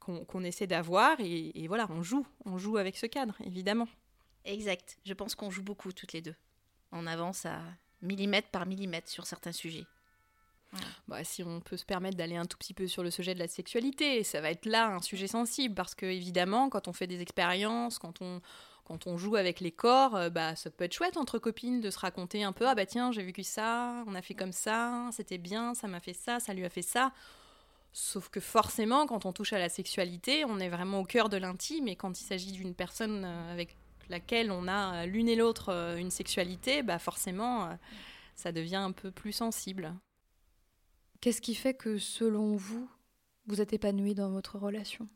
qu'on 0.00 0.44
essaie 0.44 0.66
d'avoir. 0.66 1.16
Et, 1.20 1.66
voilà, 1.68 1.86
on 1.90 2.02
joue, 2.02 2.26
on 2.44 2.58
joue 2.58 2.76
avec 2.76 2.96
ce 2.96 3.06
cadre, 3.06 3.34
évidemment. 3.44 3.88
Exact. 4.44 4.98
Je 5.04 5.14
pense 5.14 5.34
qu'on 5.34 5.50
joue 5.50 5.62
beaucoup 5.62 5.92
toutes 5.92 6.12
les 6.12 6.20
deux. 6.20 6.34
On 6.92 7.06
avance 7.06 7.46
à 7.46 7.60
millimètre 8.02 8.48
par 8.48 8.66
millimètre 8.66 9.08
sur 9.08 9.26
certains 9.26 9.52
sujets. 9.52 9.86
Bah, 11.08 11.24
si 11.24 11.42
on 11.42 11.60
peut 11.60 11.76
se 11.76 11.84
permettre 11.84 12.16
d'aller 12.16 12.36
un 12.36 12.44
tout 12.44 12.58
petit 12.58 12.74
peu 12.74 12.86
sur 12.86 13.02
le 13.02 13.10
sujet 13.10 13.34
de 13.34 13.38
la 13.38 13.48
sexualité, 13.48 14.22
ça 14.24 14.40
va 14.40 14.50
être 14.50 14.66
là 14.66 14.88
un 14.88 15.00
sujet 15.00 15.26
sensible 15.26 15.74
parce 15.74 15.94
que 15.94 16.06
évidemment, 16.06 16.68
quand 16.68 16.88
on 16.88 16.92
fait 16.92 17.06
des 17.06 17.22
expériences, 17.22 17.98
quand 17.98 18.20
on, 18.20 18.40
quand 18.86 19.08
on 19.08 19.18
joue 19.18 19.34
avec 19.34 19.60
les 19.60 19.72
corps, 19.72 20.14
euh, 20.14 20.30
bah, 20.30 20.54
ça 20.54 20.70
peut 20.70 20.84
être 20.84 20.94
chouette 20.94 21.16
entre 21.16 21.38
copines 21.38 21.80
de 21.80 21.90
se 21.90 21.98
raconter 21.98 22.44
un 22.44 22.52
peu 22.52 22.68
Ah 22.68 22.74
bah 22.76 22.86
tiens, 22.86 23.10
j'ai 23.10 23.24
vécu 23.24 23.42
ça, 23.42 24.04
on 24.06 24.14
a 24.14 24.22
fait 24.22 24.34
comme 24.34 24.52
ça, 24.52 25.08
c'était 25.12 25.38
bien, 25.38 25.74
ça 25.74 25.88
m'a 25.88 25.98
fait 25.98 26.12
ça, 26.12 26.38
ça 26.38 26.54
lui 26.54 26.64
a 26.64 26.68
fait 26.68 26.82
ça. 26.82 27.12
Sauf 27.92 28.28
que 28.28 28.40
forcément, 28.40 29.06
quand 29.06 29.26
on 29.26 29.32
touche 29.32 29.52
à 29.52 29.58
la 29.58 29.68
sexualité, 29.68 30.44
on 30.44 30.60
est 30.60 30.68
vraiment 30.68 31.00
au 31.00 31.04
cœur 31.04 31.28
de 31.28 31.36
l'intime 31.36 31.88
et 31.88 31.96
quand 31.96 32.20
il 32.20 32.24
s'agit 32.24 32.52
d'une 32.52 32.74
personne 32.74 33.24
euh, 33.24 33.52
avec 33.52 33.76
laquelle 34.08 34.52
on 34.52 34.68
a 34.68 35.02
euh, 35.02 35.06
l'une 35.06 35.28
et 35.28 35.34
l'autre 35.34 35.96
une 35.98 36.12
sexualité, 36.12 36.84
bah 36.84 37.00
forcément, 37.00 37.76
ça 38.36 38.52
devient 38.52 38.76
un 38.76 38.92
peu 38.92 39.10
plus 39.10 39.32
sensible. 39.32 39.94
Qu'est-ce 41.20 41.40
qui 41.40 41.56
fait 41.56 41.74
que, 41.74 41.98
selon 41.98 42.54
vous, 42.54 42.88
vous 43.46 43.60
êtes 43.60 43.72
épanoui 43.72 44.14
dans 44.14 44.30
votre 44.30 44.58
relation? 44.58 45.08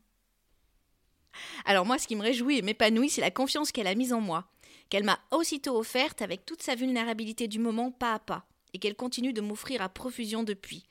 Alors 1.65 1.85
moi, 1.85 1.97
ce 1.97 2.07
qui 2.07 2.15
me 2.15 2.21
réjouit 2.21 2.57
et 2.57 2.61
m'épanouit, 2.61 3.09
c'est 3.09 3.21
la 3.21 3.31
confiance 3.31 3.71
qu'elle 3.71 3.87
a 3.87 3.95
mise 3.95 4.13
en 4.13 4.21
moi, 4.21 4.47
qu'elle 4.89 5.03
m'a 5.03 5.19
aussitôt 5.31 5.77
offerte 5.77 6.21
avec 6.21 6.45
toute 6.45 6.61
sa 6.61 6.75
vulnérabilité 6.75 7.47
du 7.47 7.59
moment 7.59 7.91
pas 7.91 8.13
à 8.13 8.19
pas, 8.19 8.45
et 8.73 8.79
qu'elle 8.79 8.95
continue 8.95 9.33
de 9.33 9.41
m'offrir 9.41 9.81
à 9.81 9.89
profusion 9.89 10.43
depuis. 10.43 10.83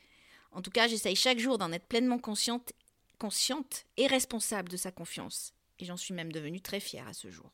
En 0.53 0.63
tout 0.63 0.71
cas, 0.71 0.89
j'essaye 0.89 1.17
chaque 1.17 1.39
jour 1.39 1.59
d'en 1.59 1.73
être 1.73 1.87
pleinement 1.87 2.19
consciente, 2.19 2.73
consciente 3.19 3.85
et 3.97 4.07
responsable 4.07 4.69
de 4.69 4.77
sa 4.77 4.91
confiance. 4.91 5.53
Et 5.79 5.85
j'en 5.85 5.97
suis 5.97 6.15
même 6.15 6.33
devenue 6.33 6.61
très 6.61 6.81
fière 6.81 7.09
à 7.09 7.13
ce 7.13 7.31
jour. 7.31 7.51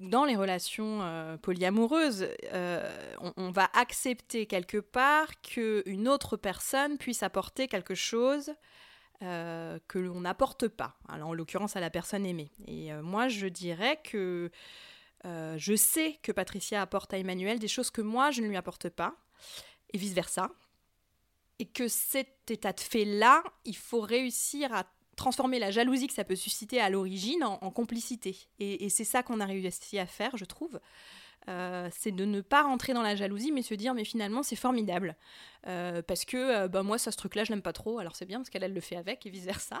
Dans 0.00 0.24
les 0.24 0.34
relations 0.34 1.02
euh, 1.02 1.36
polyamoureuses, 1.36 2.26
euh, 2.54 3.16
on, 3.36 3.50
va 3.50 3.70
accepter 3.74 4.46
quelque 4.46 4.78
part 4.78 5.40
qu'une 5.42 6.08
autre 6.08 6.38
personne 6.38 6.96
puisse 6.96 7.22
apporter 7.22 7.68
quelque 7.68 7.94
chose 7.94 8.50
euh, 9.22 9.78
que 9.86 9.98
l'on 9.98 10.20
n'apporte 10.20 10.68
pas, 10.68 10.96
alors 11.08 11.28
en 11.28 11.34
l'occurrence 11.34 11.76
à 11.76 11.80
la 11.80 11.90
personne 11.90 12.24
aimée. 12.24 12.50
Et 12.66 12.92
euh, 12.92 13.02
moi, 13.02 13.28
je 13.28 13.46
dirais 13.46 14.00
que 14.02 14.50
euh, 15.26 15.56
je 15.58 15.76
sais 15.76 16.18
que 16.22 16.32
Patricia 16.32 16.80
apporte 16.80 17.12
à 17.12 17.18
Emmanuel 17.18 17.58
des 17.58 17.68
choses 17.68 17.90
que 17.90 18.00
moi, 18.00 18.30
je 18.30 18.40
ne 18.40 18.46
lui 18.46 18.56
apporte 18.56 18.88
pas, 18.88 19.14
et 19.92 19.98
vice-versa. 19.98 20.50
Et 21.58 21.66
que 21.66 21.86
cet 21.86 22.50
état 22.50 22.72
de 22.72 22.80
fait-là, 22.80 23.42
il 23.66 23.76
faut 23.76 24.00
réussir 24.00 24.72
à 24.72 24.84
transformer 25.16 25.58
la 25.58 25.70
jalousie 25.70 26.06
que 26.06 26.14
ça 26.14 26.24
peut 26.24 26.34
susciter 26.34 26.80
à 26.80 26.88
l'origine 26.88 27.44
en, 27.44 27.70
complicité. 27.70 28.48
Et, 28.58 28.86
et 28.86 28.88
c'est 28.88 29.04
ça 29.04 29.22
qu'on 29.22 29.40
a 29.40 29.44
réussi 29.44 29.98
à 29.98 30.06
faire, 30.06 30.38
je 30.38 30.46
trouve. 30.46 30.80
Euh, 31.48 31.88
c'est 31.90 32.12
de 32.12 32.24
ne 32.24 32.40
pas 32.40 32.62
rentrer 32.62 32.92
dans 32.92 33.02
la 33.02 33.16
jalousie, 33.16 33.50
mais 33.52 33.62
se 33.62 33.74
dire, 33.74 33.94
mais 33.94 34.04
finalement, 34.04 34.42
c'est 34.42 34.56
formidable. 34.56 35.16
Euh, 35.66 36.02
parce 36.02 36.24
que 36.24 36.36
euh, 36.36 36.68
bah, 36.68 36.82
moi, 36.82 36.98
ça, 36.98 37.10
ce 37.10 37.16
truc-là, 37.16 37.44
je 37.44 37.50
l'aime 37.50 37.62
pas 37.62 37.72
trop, 37.72 37.98
alors 37.98 38.14
c'est 38.14 38.26
bien, 38.26 38.38
parce 38.38 38.50
qu'elle, 38.50 38.62
elle 38.62 38.74
le 38.74 38.80
fait 38.80 38.96
avec, 38.96 39.24
et 39.26 39.30
vice-versa. 39.30 39.80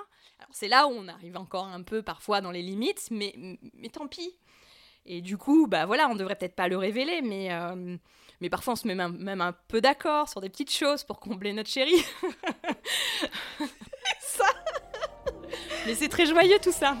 C'est 0.50 0.68
là 0.68 0.86
où 0.86 0.90
on 0.90 1.08
arrive 1.08 1.36
encore 1.36 1.66
un 1.66 1.82
peu 1.82 2.02
parfois 2.02 2.40
dans 2.40 2.50
les 2.50 2.62
limites, 2.62 3.08
mais, 3.10 3.34
mais 3.74 3.88
tant 3.88 4.06
pis. 4.06 4.34
Et 5.06 5.20
du 5.20 5.36
coup, 5.36 5.66
bah 5.66 5.86
voilà, 5.86 6.08
on 6.08 6.14
devrait 6.14 6.36
peut-être 6.36 6.54
pas 6.54 6.68
le 6.68 6.76
révéler, 6.76 7.22
mais, 7.22 7.48
mais 8.40 8.50
parfois 8.50 8.74
on 8.74 8.76
se 8.76 8.86
met 8.86 8.94
même, 8.94 9.16
même 9.16 9.40
un 9.40 9.52
peu 9.52 9.80
d'accord 9.80 10.28
sur 10.28 10.42
des 10.42 10.50
petites 10.50 10.72
choses 10.72 11.04
pour 11.04 11.20
combler 11.20 11.54
notre 11.54 11.70
chérie. 11.70 12.04
ça 14.20 14.44
Mais 15.86 15.94
c'est 15.94 16.08
très 16.08 16.26
joyeux 16.26 16.58
tout 16.62 16.72
ça. 16.72 16.96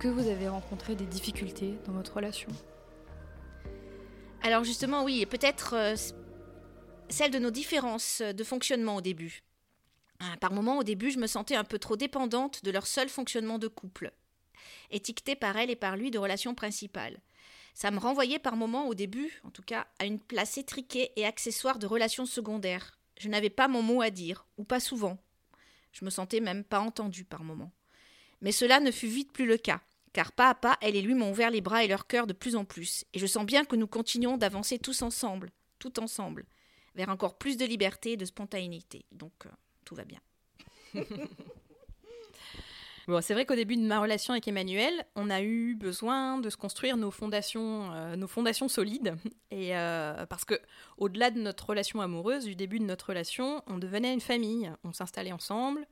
Que 0.00 0.08
vous 0.08 0.28
avez 0.28 0.48
rencontré 0.48 0.94
des 0.94 1.04
difficultés 1.04 1.74
dans 1.84 1.92
votre 1.92 2.14
relation 2.14 2.48
Alors 4.42 4.64
justement 4.64 5.04
oui, 5.04 5.26
peut-être 5.26 5.74
euh, 5.74 5.94
celle 7.10 7.30
de 7.30 7.38
nos 7.38 7.50
différences 7.50 8.22
de 8.22 8.42
fonctionnement 8.42 8.96
au 8.96 9.00
début. 9.02 9.42
Ah, 10.18 10.38
par 10.40 10.54
moments 10.54 10.78
au 10.78 10.84
début 10.84 11.10
je 11.10 11.18
me 11.18 11.26
sentais 11.26 11.54
un 11.54 11.64
peu 11.64 11.78
trop 11.78 11.96
dépendante 11.96 12.64
de 12.64 12.70
leur 12.70 12.86
seul 12.86 13.10
fonctionnement 13.10 13.58
de 13.58 13.68
couple. 13.68 14.10
étiquetée 14.90 15.36
par 15.36 15.58
elle 15.58 15.68
et 15.68 15.76
par 15.76 15.98
lui 15.98 16.10
de 16.10 16.18
relation 16.18 16.54
principale. 16.54 17.20
Ça 17.74 17.90
me 17.90 17.98
renvoyait 17.98 18.38
par 18.38 18.56
moments, 18.56 18.88
au 18.88 18.94
début 18.94 19.42
en 19.44 19.50
tout 19.50 19.62
cas, 19.62 19.86
à 19.98 20.06
une 20.06 20.18
place 20.18 20.56
étriquée 20.56 21.12
et 21.16 21.26
accessoire 21.26 21.78
de 21.78 21.86
relations 21.86 22.24
secondaires. 22.24 22.98
Je 23.18 23.28
n'avais 23.28 23.50
pas 23.50 23.68
mon 23.68 23.82
mot 23.82 24.00
à 24.00 24.08
dire, 24.08 24.46
ou 24.56 24.64
pas 24.64 24.80
souvent. 24.80 25.18
Je 25.92 26.06
me 26.06 26.10
sentais 26.10 26.40
même 26.40 26.64
pas 26.64 26.80
entendue 26.80 27.24
par 27.24 27.44
moments. 27.44 27.72
Mais 28.40 28.52
cela 28.52 28.80
ne 28.80 28.90
fut 28.90 29.06
vite 29.06 29.32
plus 29.32 29.44
le 29.44 29.58
cas, 29.58 29.82
car 30.12 30.32
pas 30.32 30.50
à 30.50 30.54
pas, 30.54 30.76
elle 30.80 30.96
et 30.96 31.02
lui 31.02 31.14
m'ont 31.14 31.30
ouvert 31.30 31.50
les 31.50 31.60
bras 31.60 31.84
et 31.84 31.88
leur 31.88 32.06
cœur 32.06 32.26
de 32.26 32.32
plus 32.32 32.56
en 32.56 32.64
plus, 32.64 33.04
et 33.14 33.18
je 33.18 33.26
sens 33.26 33.44
bien 33.44 33.64
que 33.64 33.76
nous 33.76 33.86
continuons 33.86 34.36
d'avancer 34.36 34.78
tous 34.78 35.02
ensemble, 35.02 35.50
tout 35.78 36.00
ensemble, 36.00 36.46
vers 36.94 37.08
encore 37.08 37.38
plus 37.38 37.56
de 37.56 37.64
liberté 37.64 38.12
et 38.12 38.16
de 38.16 38.24
spontanéité. 38.24 39.04
Donc, 39.12 39.32
euh, 39.46 39.50
tout 39.84 39.94
va 39.94 40.04
bien. 40.04 40.20
Bon, 43.10 43.20
c'est 43.20 43.34
vrai 43.34 43.44
qu'au 43.44 43.56
début 43.56 43.76
de 43.76 43.82
ma 43.82 43.98
relation 43.98 44.34
avec 44.34 44.46
Emmanuel, 44.46 45.04
on 45.16 45.30
a 45.30 45.42
eu 45.42 45.74
besoin 45.74 46.38
de 46.38 46.48
se 46.48 46.56
construire 46.56 46.96
nos 46.96 47.10
fondations, 47.10 47.92
euh, 47.92 48.14
nos 48.14 48.28
fondations 48.28 48.68
solides. 48.68 49.16
Et 49.50 49.76
euh, 49.76 50.26
parce 50.26 50.44
que, 50.44 50.54
au-delà 50.96 51.32
de 51.32 51.40
notre 51.40 51.70
relation 51.70 52.00
amoureuse, 52.00 52.44
du 52.44 52.54
début 52.54 52.78
de 52.78 52.84
notre 52.84 53.08
relation, 53.08 53.64
on 53.66 53.78
devenait 53.78 54.14
une 54.14 54.20
famille. 54.20 54.70
On 54.84 54.92
s'installait 54.92 55.32
ensemble. 55.32 55.88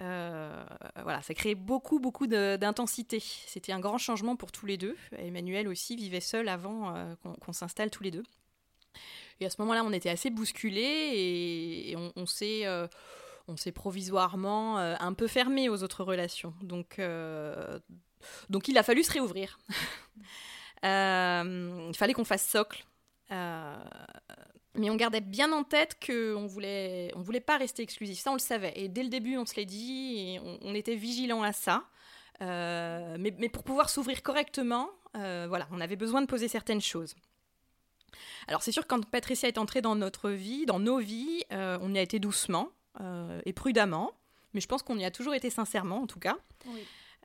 Euh, 0.00 0.64
voilà, 1.02 1.22
ça 1.22 1.34
créait 1.34 1.54
beaucoup, 1.54 1.98
beaucoup 1.98 2.26
d'intensité. 2.26 3.20
C'était 3.20 3.72
un 3.72 3.80
grand 3.80 3.98
changement 3.98 4.36
pour 4.36 4.52
tous 4.52 4.66
les 4.66 4.76
deux. 4.76 4.96
Emmanuel 5.16 5.68
aussi 5.68 5.96
vivait 5.96 6.20
seul 6.20 6.48
avant 6.48 6.94
qu'on 7.40 7.52
s'installe 7.52 7.90
tous 7.90 8.02
les 8.02 8.10
deux. 8.10 8.22
Et 9.40 9.46
à 9.46 9.50
ce 9.50 9.60
moment-là, 9.60 9.84
on 9.84 9.92
était 9.92 10.10
assez 10.10 10.30
bousculés 10.30 11.12
et, 11.90 11.96
on, 11.96 12.12
on 12.16 12.26
s'est 12.26 12.64
on 13.48 13.56
s'est 13.56 13.72
provisoirement 13.72 14.78
euh, 14.78 14.94
un 15.00 15.14
peu 15.14 15.26
fermé 15.26 15.68
aux 15.68 15.82
autres 15.82 16.04
relations. 16.04 16.54
Donc, 16.62 16.98
euh, 16.98 17.78
donc 18.50 18.68
il 18.68 18.78
a 18.78 18.82
fallu 18.82 19.02
se 19.02 19.12
réouvrir. 19.12 19.58
Euh, 20.84 21.88
il 21.88 21.96
fallait 21.96 22.12
qu'on 22.12 22.24
fasse 22.24 22.48
socle. 22.48 22.84
Mais 24.78 24.90
on 24.90 24.96
gardait 24.96 25.20
bien 25.20 25.52
en 25.52 25.64
tête 25.64 25.96
qu'on 26.04 26.46
voulait, 26.46 27.12
on 27.14 27.20
voulait 27.20 27.40
pas 27.40 27.56
rester 27.56 27.82
exclusif. 27.82 28.18
Ça, 28.18 28.30
on 28.30 28.34
le 28.34 28.40
savait. 28.40 28.72
Et 28.76 28.88
dès 28.88 29.02
le 29.02 29.08
début, 29.08 29.36
on 29.36 29.46
se 29.46 29.54
l'est 29.56 29.66
dit 29.66 30.18
et 30.18 30.40
on, 30.62 30.74
était 30.74 30.94
vigilant 30.96 31.42
à 31.42 31.52
ça. 31.52 31.84
mais, 32.40 33.34
mais, 33.38 33.48
pour 33.48 33.64
pouvoir 33.64 33.90
s'ouvrir 33.90 34.22
correctement, 34.22 34.90
voilà, 35.14 35.68
on 35.72 35.80
avait 35.80 35.96
besoin 35.96 36.20
de 36.22 36.26
poser 36.26 36.48
certaines 36.48 36.80
choses. 36.80 37.14
Alors 38.46 38.62
c'est 38.62 38.72
sûr 38.72 38.82
que 38.84 38.88
quand 38.88 39.04
Patricia 39.04 39.48
est 39.48 39.58
entrée 39.58 39.82
dans 39.82 39.94
notre 39.94 40.30
vie, 40.30 40.64
dans 40.66 40.78
nos 40.80 40.98
vies, 40.98 41.44
on 41.50 41.94
y 41.94 41.98
a 41.98 42.02
été 42.02 42.18
doucement. 42.18 42.70
Euh, 43.00 43.40
et 43.44 43.52
prudemment. 43.52 44.12
Mais 44.54 44.60
je 44.60 44.66
pense 44.66 44.82
qu'on 44.82 44.98
y 44.98 45.04
a 45.04 45.10
toujours 45.10 45.34
été 45.34 45.50
sincèrement, 45.50 46.02
en 46.02 46.06
tout 46.06 46.18
cas. 46.18 46.36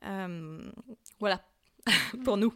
Euh, 0.03 0.71
voilà, 1.19 1.41
pour 2.23 2.37
nous. 2.37 2.53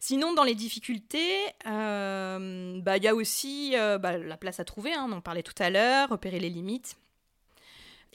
Sinon, 0.00 0.34
dans 0.34 0.44
les 0.44 0.54
difficultés, 0.54 1.36
euh, 1.66 2.80
bah, 2.80 2.96
il 2.96 3.02
y 3.02 3.08
a 3.08 3.14
aussi 3.14 3.74
bah, 4.00 4.18
la 4.18 4.36
place 4.36 4.60
à 4.60 4.64
trouver, 4.64 4.92
hein, 4.92 5.06
on 5.08 5.12
en 5.12 5.20
parlait 5.20 5.42
tout 5.42 5.54
à 5.58 5.70
l'heure, 5.70 6.10
repérer 6.10 6.38
les 6.38 6.50
limites. 6.50 6.96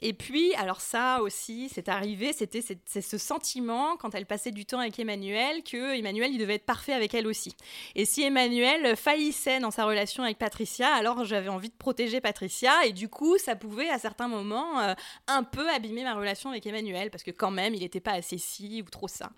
Et 0.04 0.14
puis, 0.14 0.52
alors 0.56 0.80
ça 0.80 1.22
aussi, 1.22 1.70
c'est 1.72 1.88
arrivé, 1.88 2.32
c'était 2.32 2.60
c'est 2.60 3.00
ce 3.00 3.18
sentiment, 3.18 3.96
quand 3.96 4.16
elle 4.16 4.26
passait 4.26 4.50
du 4.50 4.66
temps 4.66 4.80
avec 4.80 4.98
Emmanuel, 4.98 5.62
que 5.62 5.96
Emmanuel, 5.96 6.32
il 6.32 6.38
devait 6.38 6.56
être 6.56 6.66
parfait 6.66 6.92
avec 6.92 7.14
elle 7.14 7.28
aussi. 7.28 7.54
Et 7.94 8.04
si 8.04 8.24
Emmanuel 8.24 8.96
faillissait 8.96 9.60
dans 9.60 9.70
sa 9.70 9.84
relation 9.84 10.24
avec 10.24 10.38
Patricia, 10.38 10.92
alors 10.92 11.24
j'avais 11.24 11.48
envie 11.48 11.68
de 11.68 11.74
protéger 11.74 12.20
Patricia, 12.20 12.84
et 12.84 12.92
du 12.92 13.08
coup, 13.08 13.38
ça 13.38 13.54
pouvait, 13.54 13.90
à 13.90 14.00
certains 14.00 14.26
moments, 14.26 14.80
euh, 14.80 14.94
un 15.28 15.44
peu 15.44 15.70
abîmer 15.70 16.02
ma 16.02 16.14
relation 16.14 16.50
avec 16.50 16.66
Emmanuel, 16.66 17.12
parce 17.12 17.22
que 17.22 17.30
quand 17.30 17.52
même, 17.52 17.72
il 17.72 17.82
n'était 17.82 18.00
pas 18.00 18.14
assez 18.14 18.38
si 18.38 18.82
ou 18.84 18.90
trop 18.90 19.06
ça. 19.06 19.30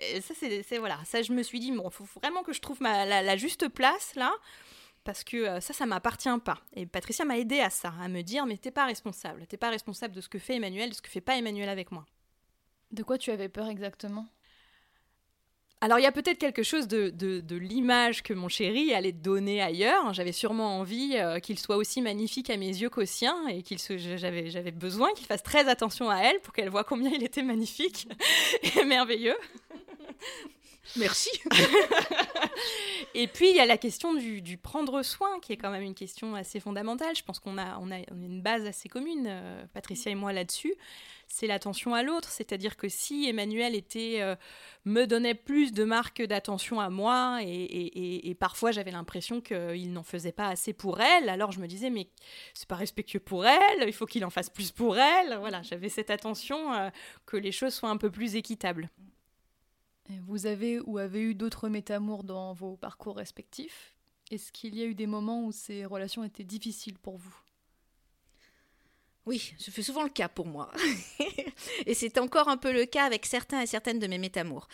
Et 0.00 0.20
ça, 0.20 0.34
c'est 0.38 0.78
voilà, 0.78 0.98
ça, 1.04 1.22
je 1.22 1.32
me 1.32 1.42
suis 1.42 1.60
dit, 1.60 1.72
bon, 1.72 1.90
faut 1.90 2.04
vraiment 2.20 2.42
que 2.42 2.52
je 2.52 2.60
trouve 2.60 2.78
la 2.80 3.36
juste 3.36 3.68
place, 3.68 4.14
là 4.14 4.32
parce 5.08 5.24
que 5.24 5.38
euh, 5.38 5.60
ça, 5.60 5.72
ça 5.72 5.86
m'appartient 5.86 6.28
pas. 6.44 6.58
Et 6.74 6.84
Patricia 6.84 7.24
m'a 7.24 7.38
aidé 7.38 7.60
à 7.60 7.70
ça, 7.70 7.94
à 7.98 8.08
me 8.08 8.20
dire, 8.20 8.44
mais 8.44 8.58
t'es 8.58 8.70
pas 8.70 8.84
responsable, 8.84 9.46
t'es 9.46 9.56
pas 9.56 9.70
responsable 9.70 10.14
de 10.14 10.20
ce 10.20 10.28
que 10.28 10.38
fait 10.38 10.56
Emmanuel, 10.56 10.90
de 10.90 10.94
ce 10.94 11.00
que 11.00 11.08
fait 11.08 11.22
pas 11.22 11.38
Emmanuel 11.38 11.70
avec 11.70 11.92
moi. 11.92 12.04
De 12.90 13.02
quoi 13.02 13.16
tu 13.16 13.30
avais 13.30 13.48
peur 13.48 13.68
exactement? 13.68 14.26
Alors 15.80 15.98
il 15.98 16.02
y 16.02 16.06
a 16.06 16.12
peut-être 16.12 16.38
quelque 16.38 16.64
chose 16.64 16.88
de, 16.88 17.10
de, 17.10 17.56
l'image 17.56 18.22
que 18.22 18.34
mon 18.34 18.48
chéri 18.48 18.92
allait 18.92 19.12
donner 19.12 19.62
ailleurs. 19.62 20.12
J'avais 20.12 20.32
sûrement 20.32 20.78
envie 20.78 21.16
euh, 21.16 21.38
qu'il 21.38 21.58
soit 21.58 21.76
aussi 21.76 22.02
magnifique 22.02 22.50
à 22.50 22.56
mes 22.56 22.66
yeux 22.66 22.90
qu'aux 22.90 23.04
siens 23.04 23.46
et 23.46 23.62
qu'il 23.62 23.78
j'avais, 23.78 24.50
j'avais 24.50 24.72
besoin 24.72 25.12
qu'il 25.14 25.26
fasse 25.26 25.42
très 25.42 25.68
attention 25.68 26.10
à 26.10 26.18
elle 26.18 26.40
pour 26.40 26.52
qu'elle 26.52 26.68
voit 26.68 26.84
combien 26.84 27.10
il 27.10 27.22
était 27.22 27.42
magnifique 27.42 28.08
et 28.76 28.84
merveilleux. 28.84 29.36
Merci. 30.96 31.30
et 33.14 33.26
puis, 33.26 33.50
il 33.50 33.56
y 33.56 33.60
a 33.60 33.66
la 33.66 33.76
question 33.76 34.14
du, 34.14 34.56
prendre 34.56 35.02
soin, 35.02 35.38
qui 35.40 35.52
est 35.52 35.56
quand 35.56 35.70
même 35.70 35.82
une 35.82 35.94
question 35.94 36.34
assez 36.34 36.60
fondamentale. 36.60 37.14
Je 37.14 37.22
pense 37.22 37.38
qu'on 37.38 37.58
a, 37.58 37.78
on 37.78 37.90
a, 37.90 37.98
une 38.10 38.40
base 38.40 38.64
assez 38.66 38.88
commune, 38.88 39.26
euh, 39.28 39.64
Patricia 39.74 40.10
et 40.10 40.14
moi, 40.14 40.32
là-dessus. 40.32 40.74
C'est 41.28 41.46
l'attention 41.46 41.94
à 41.94 42.02
l'autre. 42.02 42.30
C'est-à-dire 42.30 42.76
que 42.76 42.88
si 42.88 43.28
Emmanuel 43.28 43.80
euh, 43.96 44.36
me 44.86 45.04
donnait 45.04 45.34
plus 45.34 45.72
de 45.72 45.84
marques 45.84 46.22
d'attention 46.22 46.80
à 46.80 46.88
moi, 46.88 47.40
et, 47.42 48.34
parfois 48.40 48.72
j'avais 48.72 48.90
l'impression 48.90 49.40
qu'il 49.40 49.92
n'en 49.92 50.02
faisait 50.02 50.32
pas 50.32 50.48
assez 50.48 50.72
pour 50.72 51.00
elle, 51.00 51.28
alors 51.28 51.52
je 51.52 51.60
me 51.60 51.66
disais, 51.66 51.90
mais 51.90 52.08
c'est 52.54 52.68
pas 52.68 52.76
respectueux 52.76 53.20
pour 53.20 53.46
elle, 53.46 53.86
il 53.86 53.92
faut 53.92 54.06
qu'il 54.06 54.24
en 54.24 54.30
fasse 54.30 54.48
plus 54.48 54.72
pour 54.72 54.98
elle. 54.98 55.36
Voilà, 55.38 55.62
j'avais 55.62 55.90
cette 55.90 56.10
attention 56.10 56.72
euh, 56.72 56.88
que 57.26 57.36
les 57.36 57.52
choses 57.52 57.74
soient 57.74 57.90
un 57.90 57.98
peu 57.98 58.10
plus 58.10 58.34
équitables. 58.34 58.88
Vous 60.26 60.46
avez 60.46 60.80
ou 60.80 60.96
avez 60.96 61.20
eu 61.20 61.34
d'autres 61.34 61.68
métamours 61.68 62.24
dans 62.24 62.54
vos 62.54 62.78
parcours 62.78 63.16
respectifs? 63.16 63.94
Est-ce 64.30 64.52
qu'il 64.52 64.74
y 64.74 64.82
a 64.82 64.86
eu 64.86 64.94
des 64.94 65.06
moments 65.06 65.44
où 65.44 65.52
ces 65.52 65.84
relations 65.84 66.24
étaient 66.24 66.44
difficiles 66.44 66.98
pour 66.98 67.18
vous? 67.18 67.36
Oui, 69.28 69.54
ce 69.58 69.70
fut 69.70 69.82
souvent 69.82 70.02
le 70.02 70.08
cas 70.08 70.28
pour 70.28 70.46
moi. 70.46 70.70
et 71.86 71.94
c'est 71.94 72.18
encore 72.18 72.48
un 72.48 72.56
peu 72.56 72.72
le 72.72 72.86
cas 72.86 73.04
avec 73.04 73.26
certains 73.26 73.60
et 73.60 73.66
certaines 73.66 73.98
de 73.98 74.06
mes 74.06 74.18
métamours. 74.18 74.66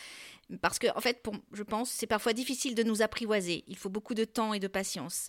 Parce 0.62 0.79
que, 0.79 0.87
en 0.97 1.01
fait, 1.01 1.23
pour, 1.23 1.35
je 1.53 1.62
pense, 1.62 1.90
c'est 1.90 2.07
parfois 2.07 2.33
difficile 2.33 2.75
de 2.75 2.83
nous 2.83 3.03
apprivoiser. 3.03 3.64
Il 3.67 3.77
faut 3.77 3.90
beaucoup 3.90 4.14
de 4.14 4.25
temps 4.25 4.55
et 4.55 4.61
de 4.61 4.69
patience. 4.69 5.29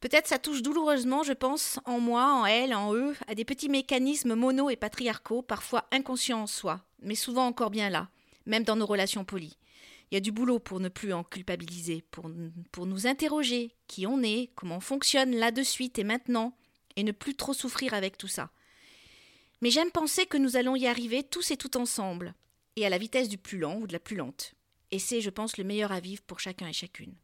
Peut-être 0.00 0.28
ça 0.28 0.38
touche 0.38 0.62
douloureusement, 0.62 1.22
je 1.22 1.32
pense, 1.32 1.78
en 1.84 2.00
moi, 2.00 2.32
en 2.32 2.46
elle, 2.46 2.74
en 2.74 2.94
eux, 2.94 3.14
à 3.26 3.34
des 3.34 3.44
petits 3.44 3.68
mécanismes 3.68 4.34
mono 4.34 4.70
et 4.70 4.76
patriarcaux, 4.76 5.42
parfois 5.42 5.86
inconscients 5.90 6.42
en 6.42 6.46
soi, 6.46 6.80
mais 7.00 7.16
souvent 7.16 7.46
encore 7.46 7.70
bien 7.70 7.90
là 7.90 8.08
même 8.48 8.64
dans 8.64 8.76
nos 8.76 8.86
relations 8.86 9.24
polies. 9.24 9.56
Il 10.10 10.14
y 10.14 10.16
a 10.16 10.20
du 10.20 10.32
boulot 10.32 10.58
pour 10.58 10.80
ne 10.80 10.88
plus 10.88 11.12
en 11.12 11.22
culpabiliser, 11.22 12.02
pour, 12.10 12.30
pour 12.72 12.86
nous 12.86 13.06
interroger 13.06 13.76
qui 13.86 14.06
on 14.06 14.22
est, 14.22 14.50
comment 14.54 14.78
on 14.78 14.80
fonctionne 14.80 15.36
là 15.36 15.50
de 15.50 15.62
suite 15.62 15.98
et 15.98 16.04
maintenant, 16.04 16.56
et 16.98 17.04
ne 17.04 17.12
plus 17.12 17.36
trop 17.36 17.54
souffrir 17.54 17.94
avec 17.94 18.18
tout 18.18 18.26
ça. 18.26 18.50
Mais 19.62 19.70
j'aime 19.70 19.92
penser 19.92 20.26
que 20.26 20.36
nous 20.36 20.56
allons 20.56 20.74
y 20.74 20.88
arriver 20.88 21.22
tous 21.22 21.52
et 21.52 21.56
tout 21.56 21.76
ensemble, 21.76 22.34
et 22.74 22.84
à 22.84 22.90
la 22.90 22.98
vitesse 22.98 23.28
du 23.28 23.38
plus 23.38 23.58
lent 23.58 23.76
ou 23.76 23.86
de 23.86 23.92
la 23.92 24.00
plus 24.00 24.16
lente. 24.16 24.54
Et 24.90 24.98
c'est, 24.98 25.20
je 25.20 25.30
pense, 25.30 25.58
le 25.58 25.64
meilleur 25.64 25.92
à 25.92 26.00
vivre 26.00 26.22
pour 26.22 26.40
chacun 26.40 26.66
et 26.66 26.72
chacune. 26.72 27.14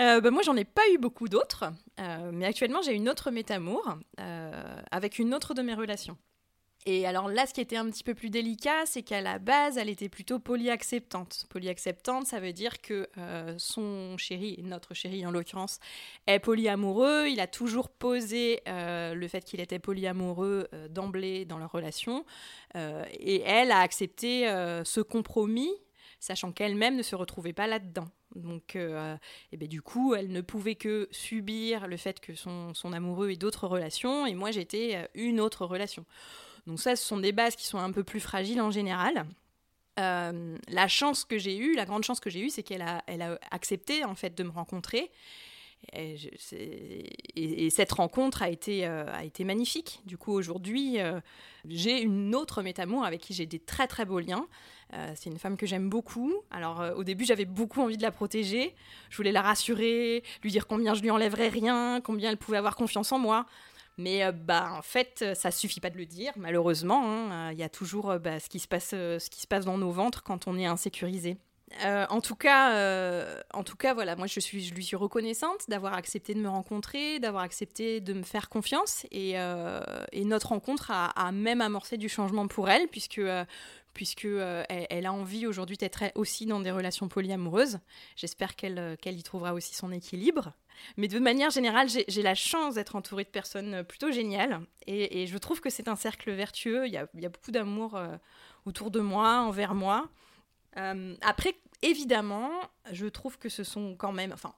Euh, 0.00 0.20
bah, 0.20 0.32
moi, 0.32 0.42
j'en 0.42 0.56
ai 0.56 0.64
pas 0.64 0.82
eu 0.92 0.98
beaucoup 0.98 1.28
d'autres, 1.28 1.64
euh, 2.00 2.30
mais 2.32 2.44
actuellement, 2.44 2.82
j'ai 2.82 2.92
une 2.92 3.08
autre 3.08 3.30
métamour 3.30 3.98
euh, 4.18 4.82
avec 4.90 5.20
une 5.20 5.32
autre 5.32 5.54
de 5.54 5.62
mes 5.62 5.74
relations. 5.74 6.18
Et 6.88 7.04
alors 7.04 7.28
là, 7.28 7.46
ce 7.46 7.52
qui 7.52 7.60
était 7.60 7.76
un 7.76 7.90
petit 7.90 8.04
peu 8.04 8.14
plus 8.14 8.30
délicat, 8.30 8.86
c'est 8.86 9.02
qu'à 9.02 9.20
la 9.20 9.40
base, 9.40 9.76
elle 9.76 9.88
était 9.88 10.08
plutôt 10.08 10.38
polyacceptante. 10.38 11.46
Polyacceptante, 11.48 12.26
ça 12.26 12.38
veut 12.38 12.52
dire 12.52 12.80
que 12.80 13.08
euh, 13.18 13.56
son 13.58 14.16
chéri, 14.16 14.60
notre 14.62 14.94
chéri 14.94 15.26
en 15.26 15.32
l'occurrence, 15.32 15.80
est 16.28 16.38
polyamoureux. 16.38 17.26
Il 17.26 17.40
a 17.40 17.48
toujours 17.48 17.88
posé 17.88 18.60
euh, 18.68 19.14
le 19.14 19.26
fait 19.26 19.44
qu'il 19.44 19.60
était 19.60 19.80
polyamoureux 19.80 20.68
euh, 20.72 20.86
d'emblée 20.86 21.44
dans 21.44 21.58
leur 21.58 21.72
relation. 21.72 22.24
et 22.76 23.40
elle 23.40 23.72
a 23.72 23.80
accepté 23.80 24.46
ce 24.84 25.00
compromis, 25.00 25.72
sachant 26.20 26.52
qu'elle-même 26.52 26.94
ne 26.94 27.02
se 27.02 27.16
retrouvait 27.16 27.54
pas 27.54 27.66
là-dedans. 27.66 28.06
Donc, 28.34 28.76
et 28.76 29.56
ben, 29.56 29.68
du 29.68 29.80
coup, 29.80 30.14
elle 30.14 30.30
ne 30.30 30.42
pouvait 30.42 30.74
que 30.74 31.08
subir 31.10 31.86
le 31.86 31.96
fait 31.96 32.20
que 32.20 32.34
son 32.34 32.92
amoureux 32.92 33.30
ait 33.30 33.36
d'autres 33.36 33.66
relations, 33.66 34.26
et 34.26 34.34
moi 34.34 34.50
j'étais 34.50 35.08
une 35.14 35.40
autre 35.40 35.64
relation. 35.64 36.04
Donc 36.66 36.80
ça, 36.80 36.96
ce 36.96 37.04
sont 37.04 37.18
des 37.18 37.32
bases 37.32 37.56
qui 37.56 37.66
sont 37.66 37.78
un 37.78 37.92
peu 37.92 38.02
plus 38.04 38.20
fragiles 38.20 38.60
en 38.60 38.70
général. 38.70 39.26
Euh, 39.98 40.56
la 40.68 40.88
chance 40.88 41.24
que 41.24 41.38
j'ai 41.38 41.56
eue, 41.56 41.74
la 41.74 41.86
grande 41.86 42.04
chance 42.04 42.20
que 42.20 42.28
j'ai 42.28 42.40
eue, 42.40 42.50
c'est 42.50 42.62
qu'elle 42.62 42.82
a, 42.82 43.02
accepté 43.50 44.04
en 44.04 44.14
fait 44.14 44.36
de 44.36 44.42
me 44.42 44.50
rencontrer. 44.50 45.10
Et, 45.92 46.16
et, 47.36 47.70
cette 47.70 47.92
rencontre 47.92 48.42
a 48.42 48.48
été, 48.48 48.86
euh, 48.86 49.06
a 49.12 49.24
été 49.24 49.44
magnifique. 49.44 50.00
Du 50.04 50.18
coup, 50.18 50.32
aujourd'hui, 50.32 51.00
euh, 51.00 51.20
j'ai 51.68 52.00
une 52.00 52.34
autre 52.34 52.62
métamour 52.62 53.04
avec 53.04 53.20
qui 53.20 53.34
j'ai 53.34 53.46
des 53.46 53.60
très 53.60 53.86
très 53.86 54.04
beaux 54.04 54.18
liens. 54.18 54.46
c'est 55.14 55.30
une 55.30 55.38
femme 55.38 55.56
que 55.56 55.66
j'aime 55.66 55.88
beaucoup. 55.88 56.34
Alors, 56.50 56.82
au 56.96 57.04
début, 57.04 57.24
j'avais 57.24 57.44
beaucoup 57.44 57.80
envie 57.82 57.96
de 57.96 58.02
la 58.02 58.10
protéger. 58.10 58.74
Je 59.10 59.16
voulais 59.16 59.32
la 59.32 59.42
rassurer, 59.42 60.24
lui 60.42 60.50
dire 60.50 60.66
combien 60.66 60.94
je 60.94 61.02
lui 61.02 61.10
enlèverais 61.10 61.48
rien, 61.48 62.00
combien 62.02 62.30
elle 62.30 62.38
pouvait 62.38 62.58
avoir 62.58 62.74
confiance 62.74 63.12
en 63.12 63.18
moi. 63.18 63.46
Mais 63.98 64.30
bah, 64.32 64.72
en 64.76 64.82
fait, 64.82 65.24
ça 65.34 65.50
suffit 65.50 65.80
pas 65.80 65.90
de 65.90 65.96
le 65.96 66.06
dire, 66.06 66.32
malheureusement. 66.36 67.02
Hein. 67.04 67.52
Il 67.52 67.58
y 67.58 67.62
a 67.62 67.68
toujours 67.68 68.18
bah, 68.18 68.40
ce, 68.40 68.48
qui 68.48 68.58
se 68.58 68.68
passe, 68.68 68.90
ce 68.90 69.30
qui 69.30 69.40
se 69.40 69.46
passe 69.46 69.64
dans 69.64 69.78
nos 69.78 69.90
ventres 69.90 70.22
quand 70.22 70.46
on 70.46 70.58
est 70.58 70.66
insécurisé. 70.66 71.38
Euh, 71.84 72.06
en 72.10 72.20
tout 72.20 72.36
cas, 72.36 72.74
euh, 72.74 73.40
en 73.52 73.64
tout 73.64 73.76
cas, 73.76 73.92
voilà, 73.92 74.14
moi 74.14 74.28
je 74.28 74.38
suis, 74.38 74.62
je 74.62 74.72
lui 74.72 74.84
suis 74.84 74.96
reconnaissante 74.96 75.68
d'avoir 75.68 75.94
accepté 75.94 76.32
de 76.34 76.40
me 76.40 76.48
rencontrer, 76.48 77.18
d'avoir 77.18 77.42
accepté 77.42 78.00
de 78.00 78.12
me 78.12 78.22
faire 78.22 78.48
confiance, 78.48 79.04
et, 79.10 79.32
euh, 79.36 79.80
notre 80.14 80.48
rencontre 80.48 80.90
a, 80.90 81.32
même 81.32 81.60
amorcé 81.60 81.96
du 81.96 82.08
changement 82.08 82.46
pour 82.48 82.68
elle, 82.70 82.88
puisque 82.88 83.20
puisque 83.94 84.26
elle, 84.26 85.06
a 85.06 85.12
envie 85.12 85.46
aujourd'hui 85.46 85.78
d'être 85.78 86.04
aussi 86.16 86.44
dans 86.44 86.60
des 86.60 86.70
relations 86.70 87.08
polyamoureuses. 87.08 87.78
J'espère 88.14 88.54
qu'elle 88.54 88.98
qu'elle 89.00 89.18
y 89.18 89.22
trouvera 89.22 89.54
aussi 89.54 89.74
son 89.74 89.90
équilibre. 89.90 90.52
Mais 90.96 91.08
de 91.08 91.18
manière 91.18 91.50
générale, 91.50 91.88
j'ai 91.88 92.22
la 92.22 92.34
chance 92.34 92.74
d'être 92.74 92.96
entourée 92.96 93.24
de 93.24 93.28
personnes 93.28 93.84
plutôt 93.84 94.10
géniales, 94.10 94.60
et, 94.86 95.26
je 95.26 95.38
trouve 95.38 95.60
que 95.60 95.70
c'est 95.70 95.88
un 95.88 95.96
cercle 95.96 96.30
vertueux. 96.32 96.86
Il 96.86 96.92
y 96.92 96.96
a, 96.98 97.28
beaucoup 97.28 97.50
d'amour 97.50 97.98
autour 98.66 98.90
de 98.90 99.00
moi, 99.00 99.40
envers 99.40 99.74
moi. 99.74 100.08
Euh, 100.76 101.14
après, 101.22 101.54
évidemment, 101.82 102.50
je 102.92 103.06
trouve 103.06 103.38
que 103.38 103.48
ce 103.48 103.64
sont 103.64 103.96
quand 103.96 104.12
même. 104.12 104.32
Enfin, 104.32 104.54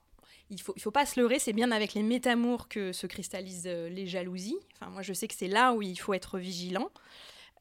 il 0.49 0.61
faut, 0.61 0.73
il 0.75 0.81
faut 0.81 0.91
pas 0.91 1.05
se 1.05 1.19
leurrer, 1.19 1.39
c'est 1.39 1.53
bien 1.53 1.71
avec 1.71 1.93
les 1.93 2.03
métamours 2.03 2.67
que 2.67 2.91
se 2.91 3.07
cristallisent 3.07 3.67
euh, 3.67 3.89
les 3.89 4.07
jalousies. 4.07 4.57
Enfin, 4.75 4.91
moi, 4.91 5.01
je 5.01 5.13
sais 5.13 5.27
que 5.27 5.35
c'est 5.35 5.47
là 5.47 5.73
où 5.73 5.81
il 5.81 5.97
faut 5.97 6.13
être 6.13 6.37
vigilant. 6.37 6.89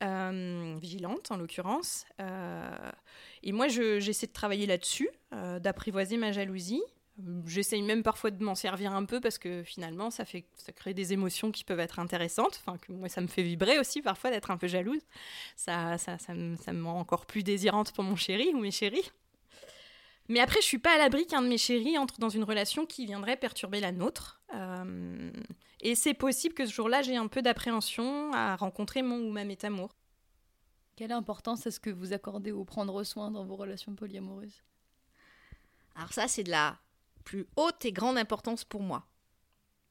Euh, 0.05 0.77
vigilante 0.81 1.33
en 1.33 1.37
l'occurrence. 1.37 2.07
et 3.43 3.51
moi, 3.51 3.67
j'essaie 3.67 4.29
de 4.29 4.33
travailler 4.33 4.65
là-dessus, 4.67 5.11
d'apprivoiser 5.33 6.17
ma 6.17 6.31
jalousie. 6.31 6.83
J'essaye 7.47 7.83
même 7.83 8.03
parfois 8.03 8.31
de 8.31 8.43
m'en 8.43 8.55
servir 8.55 8.93
un 8.93 9.05
peu 9.05 9.21
parce 9.21 9.39
que 9.39 9.65
finalement, 9.65 10.11
ça, 10.11 10.25
fait, 10.25 10.45
ça 10.57 10.73
crée 10.73 10.95
des 10.95 11.13
émotions 11.13 11.51
qui 11.51 11.65
peuvent 11.65 11.81
être 11.81 11.99
intéressantes. 11.99 12.61
Enfin, 12.65 12.79
que 12.79 12.93
moi, 12.93 13.09
ça 13.09 13.21
me 13.21 13.27
fait 13.27 13.43
vibrer 13.43 13.79
aussi 13.79 14.03
parfois 14.03 14.31
d'être 14.31 14.51
un 14.51 14.57
peu 14.57 14.69
jalouse. 14.69 15.03
Ça, 15.57 15.99
ça, 15.99 16.19
ça, 16.19 16.35
me, 16.35 16.57
ça 16.57 16.73
me 16.73 16.85
rend 16.87 17.01
encore 17.01 17.27
plus 17.27 17.43
désirante 17.43 17.93
pour 17.93 18.05
mon 18.05 18.15
chéri 18.15 18.53
ou 18.55 18.61
mes 18.61 18.71
chéris. 18.71 19.11
Mais 20.29 20.41
après, 20.41 20.61
je 20.61 20.67
suis 20.67 20.79
pas 20.79 20.95
à 20.95 20.99
l'abri 20.99 21.27
qu'un 21.27 21.43
de 21.43 21.49
mes 21.49 21.59
chéris 21.59 21.99
entre 21.99 22.19
dans 22.19 22.29
une 22.29 22.45
relation 22.45 22.87
qui 22.87 23.07
viendrait 23.07 23.37
perturber 23.37 23.81
la 23.81 23.93
nôtre. 23.93 24.41
Euh, 24.55 25.33
et 25.81 25.95
c'est 25.95 26.15
possible 26.15 26.55
que 26.55 26.67
ce 26.67 26.73
jour-là, 26.73 27.03
j'ai 27.03 27.17
un 27.17 27.29
peu 27.29 27.41
d'appréhension 27.41 28.33
à 28.33 28.55
rencontrer 28.57 29.03
mon 29.03 29.19
ou 29.19 29.33
ma 29.33 29.45
métamour. 29.45 29.97
Quelle 30.97 31.13
importance 31.13 31.67
est-ce 31.67 31.81
que 31.81 31.91
vous 31.91 32.13
accordez 32.13 32.53
au 32.53 32.65
prendre 32.65 33.03
soin 33.05 33.31
dans 33.31 33.45
vos 33.45 33.57
relations 33.57 33.95
polyamoureuses 33.95 34.63
Alors 35.95 36.13
ça, 36.13 36.29
c'est 36.29 36.43
de 36.43 36.51
la 36.51 36.79
plus 37.29 37.47
haute 37.57 37.85
et 37.85 37.93
grande 37.93 38.17
importance 38.17 38.65
pour 38.65 38.81
moi. 38.81 39.07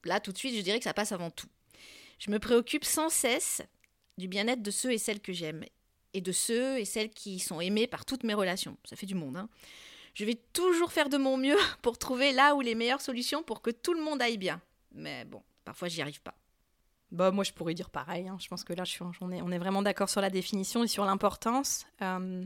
Là, 0.05 0.19
tout 0.19 0.31
de 0.31 0.37
suite, 0.39 0.55
je 0.55 0.61
dirais 0.61 0.79
que 0.79 0.83
ça 0.83 0.95
passe 0.95 1.11
avant 1.11 1.29
tout. 1.29 1.47
Je 2.17 2.31
me 2.31 2.39
préoccupe 2.39 2.83
sans 2.83 3.09
cesse 3.09 3.61
du 4.17 4.27
bien-être 4.27 4.63
de 4.63 4.71
ceux 4.71 4.91
et 4.91 4.97
celles 4.97 5.19
que 5.19 5.33
j'aime, 5.33 5.63
et 6.15 6.21
de 6.21 6.31
ceux 6.31 6.79
et 6.79 6.85
celles 6.85 7.11
qui 7.11 7.37
sont 7.37 7.61
aimés 7.61 7.85
par 7.85 8.05
toutes 8.05 8.23
mes 8.23 8.33
relations. 8.33 8.75
Ça 8.85 8.95
fait 8.95 9.05
du 9.05 9.13
monde, 9.13 9.37
hein. 9.37 9.49
Je 10.15 10.25
vais 10.25 10.33
toujours 10.51 10.91
faire 10.91 11.09
de 11.09 11.17
mon 11.17 11.37
mieux 11.37 11.59
pour 11.83 11.99
trouver 11.99 12.31
là 12.31 12.55
où 12.55 12.61
les 12.61 12.73
meilleures 12.73 13.01
solutions 13.01 13.43
pour 13.43 13.61
que 13.61 13.69
tout 13.69 13.93
le 13.93 14.01
monde 14.01 14.19
aille 14.19 14.39
bien. 14.39 14.59
Mais 14.91 15.23
bon, 15.25 15.43
parfois 15.63 15.89
j'y 15.89 16.01
arrive 16.01 16.21
pas. 16.23 16.33
Bah, 17.11 17.29
moi, 17.29 17.43
je 17.43 17.53
pourrais 17.53 17.75
dire 17.75 17.91
pareil. 17.91 18.27
Hein. 18.27 18.37
Je 18.39 18.47
pense 18.47 18.63
que 18.63 18.73
là, 18.73 18.83
on 19.21 19.51
est 19.51 19.59
vraiment 19.59 19.83
d'accord 19.83 20.09
sur 20.09 20.21
la 20.21 20.31
définition 20.31 20.83
et 20.83 20.87
sur 20.87 21.05
l'importance. 21.05 21.85
Euh, 22.01 22.45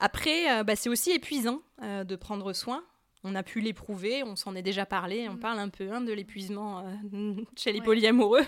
après, 0.00 0.50
euh, 0.50 0.64
bah, 0.64 0.74
c'est 0.74 0.88
aussi 0.88 1.12
épuisant 1.12 1.60
euh, 1.80 2.02
de 2.02 2.16
prendre 2.16 2.52
soin 2.52 2.84
on 3.24 3.34
a 3.34 3.42
pu 3.42 3.60
l'éprouver, 3.60 4.22
on 4.24 4.36
s'en 4.36 4.54
est 4.54 4.62
déjà 4.62 4.86
parlé, 4.86 5.28
on 5.28 5.34
mm. 5.34 5.40
parle 5.40 5.58
un 5.58 5.68
peu 5.68 5.90
hein, 5.92 6.00
de 6.00 6.12
l'épuisement 6.12 6.84
euh, 7.14 7.34
chez 7.56 7.72
les 7.72 7.80
polyamoureux. 7.80 8.44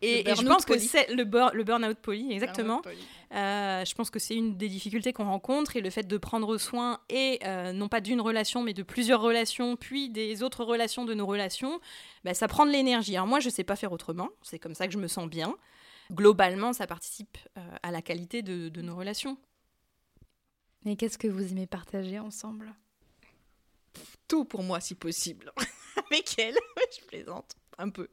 Et, 0.00 0.22
je 0.26 0.46
pense 0.46 0.64
que 0.64 0.78
c'est 0.78 1.08
le, 1.08 1.24
le 1.24 1.64
burn-out 1.64 1.98
poly, 1.98 2.32
exactement. 2.32 2.82
Euh, 3.34 3.84
je 3.84 3.94
pense 3.96 4.10
que 4.10 4.20
c'est 4.20 4.36
une 4.36 4.56
des 4.56 4.68
difficultés 4.68 5.12
qu'on 5.12 5.24
rencontre 5.24 5.76
et 5.76 5.80
le 5.80 5.90
fait 5.90 6.06
de 6.06 6.16
prendre 6.16 6.56
soin 6.56 7.00
et 7.08 7.40
euh, 7.44 7.72
non 7.72 7.88
pas 7.88 8.00
d'une 8.00 8.20
relation 8.20 8.62
mais 8.62 8.74
de 8.74 8.84
plusieurs 8.84 9.20
relations, 9.20 9.74
puis 9.74 10.08
des 10.08 10.44
autres 10.44 10.62
relations 10.62 11.04
de 11.04 11.14
nos 11.14 11.26
relations, 11.26 11.80
bah, 12.24 12.32
ça 12.32 12.46
prend 12.46 12.64
de 12.64 12.70
l'énergie. 12.70 13.16
Alors 13.16 13.26
moi, 13.26 13.40
je 13.40 13.48
ne 13.48 13.52
sais 13.52 13.64
pas 13.64 13.74
faire 13.74 13.90
autrement. 13.90 14.28
C'est 14.42 14.60
comme 14.60 14.74
ça 14.74 14.86
que 14.86 14.92
je 14.92 14.98
me 14.98 15.08
sens 15.08 15.28
bien. 15.28 15.56
Globalement, 16.12 16.72
ça 16.72 16.86
participe 16.86 17.36
à 17.82 17.90
la 17.90 18.00
qualité 18.00 18.42
de, 18.42 18.68
de 18.68 18.82
nos 18.82 18.96
relations. 18.96 19.36
Mais 20.84 20.94
qu'est-ce 20.94 21.18
que 21.18 21.26
vous 21.26 21.50
aimez 21.50 21.66
partager 21.66 22.20
ensemble? 22.20 22.72
Tout 24.26 24.44
pour 24.44 24.62
moi 24.62 24.80
si 24.80 24.94
possible. 24.94 25.52
avec 26.10 26.38
elle, 26.38 26.56
je 27.00 27.06
plaisante 27.06 27.56
un 27.78 27.90
peu. 27.90 28.08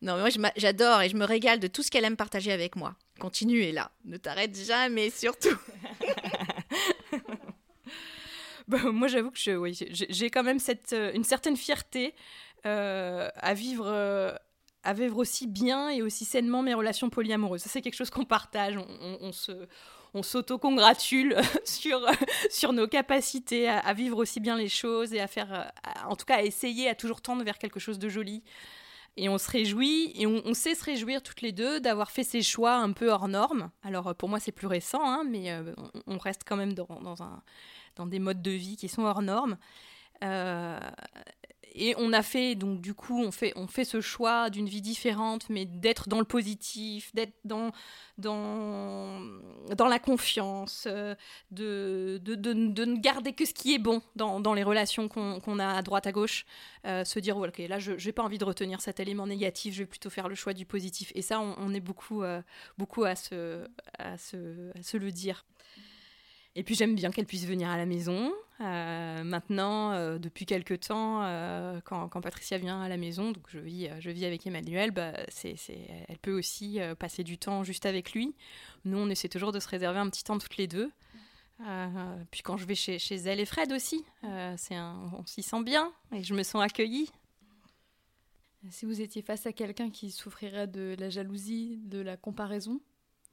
Non, 0.00 0.16
mais 0.16 0.30
moi 0.38 0.50
j'adore 0.56 1.02
et 1.02 1.08
je 1.08 1.16
me 1.16 1.24
régale 1.24 1.58
de 1.58 1.66
tout 1.66 1.82
ce 1.82 1.90
qu'elle 1.90 2.04
aime 2.04 2.16
partager 2.16 2.52
avec 2.52 2.76
moi. 2.76 2.94
Continue, 3.18 3.62
et 3.62 3.72
là, 3.72 3.90
ne 4.04 4.16
t'arrête 4.16 4.56
jamais, 4.56 5.10
surtout. 5.10 5.56
bah, 8.68 8.78
moi 8.84 9.08
j'avoue 9.08 9.30
que 9.30 9.38
je, 9.38 9.52
oui, 9.52 9.76
j'ai 9.90 10.30
quand 10.30 10.44
même 10.44 10.60
cette, 10.60 10.92
euh, 10.92 11.12
une 11.14 11.24
certaine 11.24 11.56
fierté 11.56 12.14
euh, 12.66 13.28
à 13.36 13.54
vivre. 13.54 13.86
Euh, 13.88 14.34
à 14.84 14.94
vivre 14.94 15.18
aussi 15.18 15.46
bien 15.46 15.90
et 15.90 16.02
aussi 16.02 16.24
sainement 16.24 16.60
mes 16.60 16.74
relations 16.74 17.08
polyamoureuses. 17.08 17.62
Ça, 17.62 17.70
c'est 17.70 17.82
quelque 17.82 17.94
chose 17.94 18.10
qu'on 18.10 18.24
partage. 18.24 18.76
on 18.76 19.30
se, 19.30 19.68
on 20.14 20.22
s'auto-congratule 20.22 21.36
sur, 21.64 22.00
sur 22.50 22.72
nos 22.72 22.86
capacités 22.86 23.68
à, 23.68 23.92
vivre 23.94 24.18
aussi 24.18 24.40
bien 24.40 24.56
les 24.56 24.68
choses 24.68 25.12
et 25.12 25.20
à 25.20 25.26
faire, 25.26 25.72
en 26.06 26.16
tout 26.16 26.26
cas, 26.26 26.36
à 26.36 26.42
essayer, 26.42 26.88
à 26.88 26.94
toujours 26.94 27.20
tendre 27.20 27.44
vers 27.44 27.58
quelque 27.58 27.80
chose 27.80 27.98
de 27.98 28.08
joli. 28.08 28.42
Et 29.18 29.28
on 29.28 29.36
se 29.36 29.50
réjouit, 29.50 30.12
et 30.14 30.26
on, 30.26 30.54
sait 30.54 30.74
se 30.74 30.84
réjouir 30.84 31.22
toutes 31.22 31.42
les 31.42 31.52
deux 31.52 31.80
d'avoir 31.80 32.10
fait 32.10 32.24
ces 32.24 32.40
choix 32.40 32.76
un 32.76 32.92
peu 32.92 33.10
hors 33.10 33.28
normes. 33.28 33.70
Alors 33.82 34.14
pour 34.14 34.30
moi 34.30 34.40
c'est 34.40 34.52
plus 34.52 34.66
récent, 34.66 35.04
hein, 35.04 35.24
mais 35.28 35.50
euh, 35.50 35.74
on, 36.06 36.16
reste 36.16 36.44
quand 36.46 36.56
même 36.56 36.72
dans, 36.72 38.06
des 38.06 38.18
modes 38.18 38.40
de 38.40 38.50
vie 38.50 38.76
qui 38.76 38.88
sont 38.88 39.02
hors 39.02 39.20
normes. 39.20 39.58
Euh, 40.24 40.78
et 41.74 41.94
on 41.98 42.12
a 42.12 42.22
fait, 42.22 42.54
donc 42.54 42.80
du 42.80 42.94
coup, 42.94 43.20
on 43.20 43.30
fait, 43.30 43.52
on 43.56 43.66
fait 43.66 43.84
ce 43.84 44.00
choix 44.00 44.50
d'une 44.50 44.68
vie 44.68 44.80
différente, 44.80 45.48
mais 45.48 45.64
d'être 45.64 46.08
dans 46.08 46.18
le 46.18 46.24
positif, 46.24 47.14
d'être 47.14 47.34
dans, 47.44 47.72
dans, 48.18 49.20
dans 49.76 49.86
la 49.86 49.98
confiance, 49.98 50.86
euh, 50.90 51.14
de, 51.50 52.20
de, 52.22 52.34
de, 52.34 52.52
de, 52.52 52.84
ne 52.84 52.96
garder 52.98 53.32
que 53.32 53.44
ce 53.44 53.54
qui 53.54 53.74
est 53.74 53.78
bon 53.78 54.02
dans, 54.16 54.40
dans 54.40 54.54
les 54.54 54.62
relations 54.62 55.08
qu'on 55.08 55.58
a 55.58 55.68
à 55.68 55.82
droite, 55.82 56.06
à 56.06 56.12
gauche. 56.12 56.44
Euh, 56.86 57.04
se 57.04 57.18
dire, 57.18 57.36
ok, 57.36 57.58
là, 57.58 57.78
je 57.78 57.92
n'ai 57.92 58.12
pas 58.12 58.22
envie 58.22 58.38
de 58.38 58.44
retenir 58.44 58.80
cet 58.80 59.00
élément 59.00 59.26
négatif, 59.26 59.74
je 59.74 59.80
vais 59.80 59.86
plutôt 59.86 60.10
faire 60.10 60.28
le 60.28 60.34
choix 60.34 60.52
du 60.52 60.66
positif. 60.66 61.12
Et 61.14 61.22
ça, 61.22 61.40
on, 61.40 61.72
est 61.74 61.80
beaucoup, 61.80 62.22
euh, 62.22 62.42
beaucoup 62.78 63.04
à, 63.04 63.14
se, 63.14 63.66
à, 63.98 64.18
se, 64.18 64.70
à 64.78 64.82
se 64.82 64.96
le 64.96 65.10
dire. 65.12 65.44
Et 66.54 66.62
puis 66.62 66.74
j'aime 66.74 66.94
bien 66.94 67.10
qu'elle 67.10 67.26
puisse 67.26 67.46
venir 67.46 67.70
à 67.70 67.76
la 67.76 67.86
maison. 67.86 68.32
Euh, 68.60 69.24
maintenant, 69.24 69.92
euh, 69.92 70.18
depuis 70.18 70.44
quelques 70.44 70.80
temps, 70.80 71.22
euh, 71.22 71.80
quand, 71.84 72.08
Patricia 72.20 72.58
vient 72.58 72.80
à 72.80 72.88
la 72.88 72.96
maison, 72.96 73.32
donc 73.32 73.44
je 73.48 73.58
vis, 73.58 73.88
je 74.00 74.10
vis 74.10 74.24
avec 74.26 74.46
Emmanuel, 74.46 74.90
bah, 74.90 75.14
c'est, 75.28 75.56
elle 76.08 76.18
peut 76.18 76.36
aussi 76.36 76.78
passer 76.98 77.24
du 77.24 77.38
temps 77.38 77.64
juste 77.64 77.86
avec 77.86 78.12
lui. 78.12 78.34
Nous, 78.84 78.98
on 78.98 79.08
essaie 79.08 79.28
toujours 79.28 79.52
de 79.52 79.60
se 79.60 79.68
réserver 79.68 79.98
un 79.98 80.10
petit 80.10 80.24
temps 80.24 80.38
toutes 80.38 80.58
les 80.58 80.68
deux. 80.68 80.90
puis 82.30 82.42
quand 82.42 82.56
je 82.56 82.66
vais 82.66 82.74
chez, 82.74 82.98
chez, 82.98 83.16
elle 83.16 83.40
et 83.40 83.46
Fred 83.46 83.72
aussi, 83.72 84.04
c'est 84.56 84.78
on 84.78 85.24
s'y 85.26 85.42
sent 85.42 85.62
bien 85.62 85.92
et 86.12 86.22
je 86.22 86.34
me 86.34 86.42
sens 86.42 86.62
accueillie. 86.62 87.10
Si 88.70 88.86
vous 88.86 89.00
étiez 89.00 89.22
face 89.22 89.44
à 89.46 89.52
quelqu'un 89.52 89.90
qui 89.90 90.12
souffrirait 90.12 90.68
de 90.68 90.94
la 90.98 91.10
jalousie, 91.10 91.80
de 91.84 91.98
la 91.98 92.16
comparaison, 92.16 92.80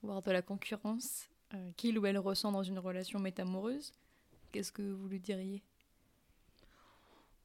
voire 0.01 0.23
de 0.23 0.31
la 0.31 0.41
concurrence, 0.41 1.29
euh, 1.53 1.71
qu'il 1.77 1.97
ou 1.97 2.05
elle 2.05 2.17
ressent 2.17 2.51
dans 2.51 2.63
une 2.63 2.79
relation 2.79 3.19
métamoureuse, 3.19 3.91
qu'est-ce 4.51 4.71
que 4.71 4.81
vous 4.81 5.07
lui 5.07 5.19
diriez? 5.19 5.61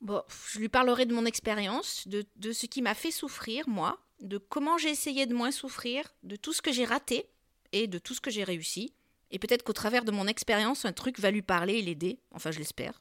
Bon, 0.00 0.22
je 0.52 0.58
lui 0.58 0.68
parlerai 0.68 1.06
de 1.06 1.14
mon 1.14 1.24
expérience, 1.24 2.06
de, 2.08 2.24
de, 2.36 2.52
ce 2.52 2.66
qui 2.66 2.82
m'a 2.82 2.94
fait 2.94 3.10
souffrir, 3.10 3.68
moi, 3.68 3.98
de 4.20 4.38
comment 4.38 4.76
j'ai 4.76 4.90
essayé 4.90 5.26
de 5.26 5.34
moins 5.34 5.50
souffrir, 5.50 6.04
de 6.22 6.36
tout 6.36 6.52
ce 6.52 6.60
que 6.60 6.72
j'ai 6.72 6.84
raté 6.84 7.26
et 7.72 7.86
de 7.86 7.98
tout 7.98 8.14
ce 8.14 8.20
que 8.20 8.30
j'ai 8.30 8.44
réussi. 8.44 8.92
Et 9.30 9.38
peut-être 9.38 9.62
qu'au 9.62 9.72
travers 9.72 10.04
de 10.04 10.12
mon 10.12 10.26
expérience, 10.26 10.84
un 10.84 10.92
truc 10.92 11.18
va 11.18 11.30
lui 11.30 11.42
parler 11.42 11.74
et 11.74 11.82
l'aider. 11.82 12.20
Enfin, 12.32 12.50
je 12.50 12.58
l'espère. 12.58 13.00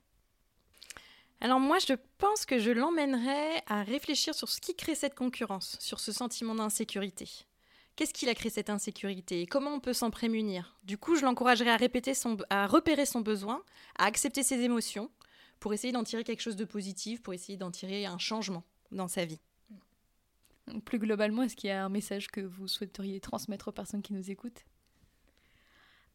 Alors 1.42 1.60
moi, 1.60 1.78
je 1.80 1.94
pense 2.18 2.46
que 2.46 2.58
je 2.58 2.72
l'emmènerais 2.72 3.62
à 3.68 3.84
réfléchir 3.84 4.34
sur 4.34 4.48
ce 4.48 4.62
qui 4.62 4.76
crée 4.76 4.96
cette 4.96 5.13
concurrence, 5.13 5.76
sur 5.82 6.00
ce 6.00 6.13
sentiment 6.13 6.56
d'insécurité. 6.56 7.30
Qu'est-ce 7.96 8.14
qui 8.14 8.28
a 8.28 8.34
créé 8.34 8.50
cette 8.50 8.72
insécurité 8.72 9.46
comment 9.46 9.76
on 9.76 9.80
peut 9.80 9.94
s'en 9.94 10.10
prémunir? 10.10 10.76
Du 10.84 10.98
coup, 10.98 11.16
je 11.16 11.24
l'encouragerais 11.24 11.70
à, 11.70 11.78
répéter 11.78 12.14
son, 12.14 12.38
à 12.50 12.66
repérer 12.66 13.06
son 13.06 13.22
besoin, 13.22 13.64
à 14.00 14.06
accepter 14.06 14.42
ses 14.42 14.62
émotions, 14.62 15.12
pour 15.60 15.74
essayer 15.74 15.94
d'en 15.94 16.04
tirer 16.04 16.24
quelque 16.24 16.42
chose 16.42 16.56
de 16.56 16.66
positif, 16.66 17.22
pour 17.22 17.34
essayer 17.34 17.58
d'en 17.58 17.72
tirer 17.72 18.06
un 18.06 18.18
changement 18.18 18.64
dans 18.92 19.08
sa 19.08 19.26
vie. 19.26 19.40
Plus 20.86 21.00
globalement, 21.00 21.44
est-ce 21.44 21.56
qu'il 21.56 21.70
y 21.70 21.72
a 21.72 21.86
un 21.86 21.90
message 21.90 22.28
que 22.28 22.42
vous 22.42 22.68
souhaiteriez 22.68 23.20
transmettre 23.20 23.68
aux 23.68 23.72
personnes 23.72 24.02
qui 24.02 24.14
nous 24.14 24.32
écoutent? 24.32 24.66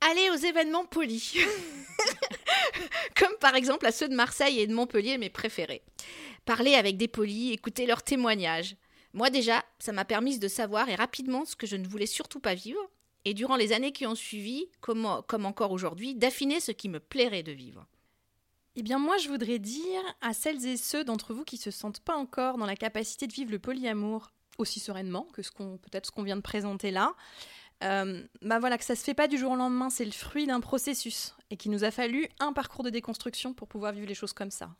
Allez 0.00 0.30
aux 0.30 0.36
événements 0.36 0.84
polis. 0.84 1.36
Comme 3.16 3.34
par 3.40 3.54
exemple 3.54 3.86
à 3.86 3.92
ceux 3.92 4.08
de 4.08 4.14
Marseille 4.14 4.60
et 4.60 4.66
de 4.66 4.74
Montpellier, 4.74 5.18
mes 5.18 5.30
préférés. 5.30 5.82
Parlez 6.44 6.74
avec 6.74 6.96
des 6.96 7.08
polis, 7.08 7.52
écoutez 7.52 7.86
leurs 7.86 8.02
témoignages. 8.02 8.76
Moi 9.18 9.30
déjà, 9.30 9.64
ça 9.80 9.90
m'a 9.90 10.04
permis 10.04 10.38
de 10.38 10.46
savoir 10.46 10.88
et 10.88 10.94
rapidement 10.94 11.44
ce 11.44 11.56
que 11.56 11.66
je 11.66 11.74
ne 11.74 11.88
voulais 11.88 12.06
surtout 12.06 12.38
pas 12.38 12.54
vivre, 12.54 12.78
et 13.24 13.34
durant 13.34 13.56
les 13.56 13.72
années 13.72 13.90
qui 13.90 14.06
ont 14.06 14.14
suivi, 14.14 14.68
comme, 14.80 15.06
encore 15.44 15.72
aujourd'hui, 15.72 16.14
d'affiner 16.14 16.60
ce 16.60 16.70
qui 16.70 16.88
me 16.88 17.00
plairait 17.00 17.42
de 17.42 17.50
vivre. 17.50 17.84
Eh 18.76 18.82
bien 18.82 19.00
moi 19.00 19.16
je 19.16 19.28
voudrais 19.28 19.58
dire 19.58 20.00
à 20.20 20.32
celles 20.34 20.64
et 20.64 20.76
ceux 20.76 21.02
d'entre 21.02 21.34
vous 21.34 21.42
qui 21.42 21.56
se 21.56 21.72
sentent 21.72 21.98
pas 21.98 22.14
encore 22.14 22.58
dans 22.58 22.64
la 22.64 22.76
capacité 22.76 23.26
de 23.26 23.32
vivre 23.32 23.50
le 23.50 23.58
polyamour 23.58 24.30
aussi 24.56 24.78
sereinement 24.78 25.26
que 25.32 25.42
ce 25.42 25.50
qu'on 25.50 25.78
peut-être 25.78 26.06
ce 26.06 26.12
qu'on 26.12 26.22
vient 26.22 26.36
de 26.36 26.40
présenter 26.40 26.92
là, 26.92 27.16
euh, 27.82 28.22
bah 28.40 28.60
voilà 28.60 28.78
que 28.78 28.84
ça 28.84 28.94
se 28.94 29.02
fait 29.02 29.14
pas 29.14 29.26
du 29.26 29.36
jour 29.36 29.50
au 29.50 29.56
lendemain, 29.56 29.90
c'est 29.90 30.04
le 30.04 30.12
fruit 30.12 30.46
d'un 30.46 30.60
processus 30.60 31.34
et 31.50 31.56
qu'il 31.56 31.72
nous 31.72 31.82
a 31.82 31.90
fallu 31.90 32.28
un 32.38 32.52
parcours 32.52 32.84
de 32.84 32.90
déconstruction 32.90 33.52
pour 33.52 33.66
pouvoir 33.66 33.90
vivre 33.92 34.06
les 34.06 34.14
choses 34.14 34.32
comme 34.32 34.52
ça. 34.52 34.70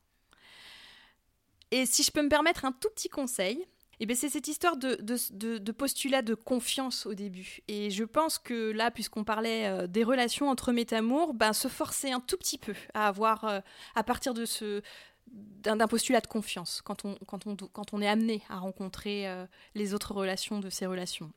Et 1.73 1.85
si 1.87 2.05
je 2.05 2.13
peux 2.13 2.23
me 2.23 2.29
permettre 2.29 2.65
un 2.65 2.73
tout 2.73 2.89
petit 2.91 3.09
conseil, 3.09 3.67
eh 4.01 4.07
ben, 4.07 4.17
c'est 4.17 4.29
cette 4.29 4.47
histoire 4.47 4.77
de, 4.77 5.73
postulat 5.73 6.23
de 6.23 6.35
confiance 6.35 7.07
au 7.07 7.15
début. 7.15 7.61
Et 7.67 7.91
je 7.91 8.05
pense 8.05 8.39
que 8.39 8.71
là, 8.71 8.91
puisqu'on 8.91 9.25
parlait 9.25 9.67
euh, 9.67 9.87
des 9.87 10.05
relations 10.05 10.49
entre 10.49 10.73
métamours, 10.73 11.35
ben, 11.35 11.53
se 11.53 11.69
forcer 11.69 12.13
un 12.13 12.21
tout 12.21 12.37
petit 12.37 12.59
peu 12.59 12.75
à 12.95 13.09
avoir, 13.09 13.45
euh, 13.45 13.61
à 13.95 14.05
partir 14.05 14.35
de 14.35 14.45
ce 14.45 14.83
d'un 15.31 15.87
postulat 15.89 16.23
de 16.23 16.27
confiance 16.27 16.81
quand 16.83 17.05
on, 17.05 17.15
quand, 17.27 17.47
on, 17.47 17.55
quand 17.55 17.93
on 17.93 18.01
est 18.01 18.09
amené 18.09 18.43
à 18.49 18.59
rencontrer 18.59 19.29
euh, 19.29 19.45
les 19.75 19.93
autres 19.93 20.15
relations 20.15 20.59
de 20.59 20.71
ces 20.71 20.87
relations. 20.87 21.31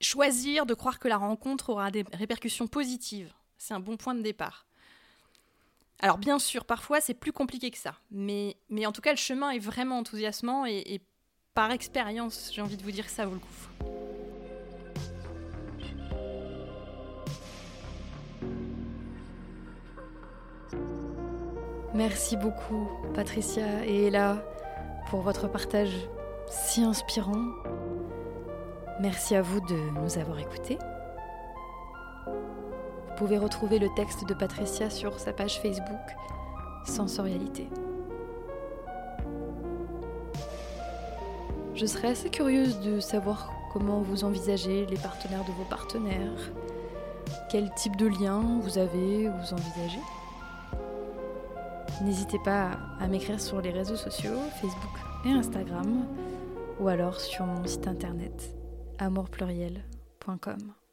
Choisir 0.00 0.66
de 0.66 0.74
croire 0.74 0.98
que 0.98 1.06
la 1.06 1.16
rencontre 1.16 1.70
aura 1.70 1.92
des 1.92 2.04
répercussions 2.12 2.66
positives, 2.66 3.32
c'est 3.56 3.72
un 3.72 3.78
bon 3.78 3.96
point 3.96 4.16
de 4.16 4.22
départ. 4.22 4.66
Alors 6.00 6.18
bien 6.18 6.40
sûr, 6.40 6.64
parfois 6.64 7.00
c'est 7.00 7.14
plus 7.14 7.32
compliqué 7.32 7.70
que 7.70 7.78
ça, 7.78 7.94
mais, 8.10 8.56
mais 8.68 8.84
en 8.84 8.90
tout 8.90 9.00
cas 9.00 9.12
le 9.12 9.16
chemin 9.16 9.50
est 9.50 9.60
vraiment 9.60 9.98
enthousiasmant 9.98 10.66
et, 10.66 10.82
et 10.84 11.00
par 11.54 11.70
expérience, 11.70 12.50
j'ai 12.52 12.62
envie 12.62 12.76
de 12.76 12.82
vous 12.82 12.90
dire 12.90 13.08
ça 13.08 13.26
vaut 13.26 13.34
le 13.34 13.38
coup. 13.38 13.46
Merci 21.94 22.36
beaucoup, 22.36 22.88
Patricia 23.14 23.86
et 23.86 24.06
Ella, 24.06 24.44
pour 25.08 25.20
votre 25.20 25.46
partage 25.46 25.94
si 26.48 26.82
inspirant. 26.82 27.44
Merci 29.00 29.36
à 29.36 29.42
vous 29.42 29.60
de 29.60 30.00
nous 30.00 30.18
avoir 30.18 30.40
écoutés. 30.40 30.78
Vous 32.26 33.14
pouvez 33.16 33.38
retrouver 33.38 33.78
le 33.78 33.88
texte 33.94 34.28
de 34.28 34.34
Patricia 34.34 34.90
sur 34.90 35.20
sa 35.20 35.32
page 35.32 35.60
Facebook 35.60 36.00
Sensorialité. 36.84 37.68
Je 41.74 41.86
serais 41.86 42.08
assez 42.08 42.30
curieuse 42.30 42.78
de 42.80 43.00
savoir 43.00 43.52
comment 43.72 44.00
vous 44.00 44.22
envisagez 44.22 44.86
les 44.86 44.96
partenaires 44.96 45.44
de 45.44 45.50
vos 45.52 45.64
partenaires, 45.64 46.52
quel 47.50 47.72
type 47.74 47.96
de 47.96 48.06
lien 48.06 48.60
vous 48.62 48.78
avez 48.78 49.28
ou 49.28 49.32
vous 49.32 49.52
envisagez? 49.52 50.00
N'hésitez 52.02 52.38
pas 52.44 52.78
à 53.00 53.08
m'écrire 53.08 53.40
sur 53.40 53.60
les 53.60 53.70
réseaux 53.70 53.96
sociaux, 53.96 54.38
Facebook 54.60 54.98
et 55.24 55.30
Instagram, 55.30 56.06
ou 56.78 56.88
alors 56.88 57.20
sur 57.20 57.44
mon 57.44 57.66
site 57.66 57.88
internet 57.88 58.54
amourpluriel.com. 58.98 60.83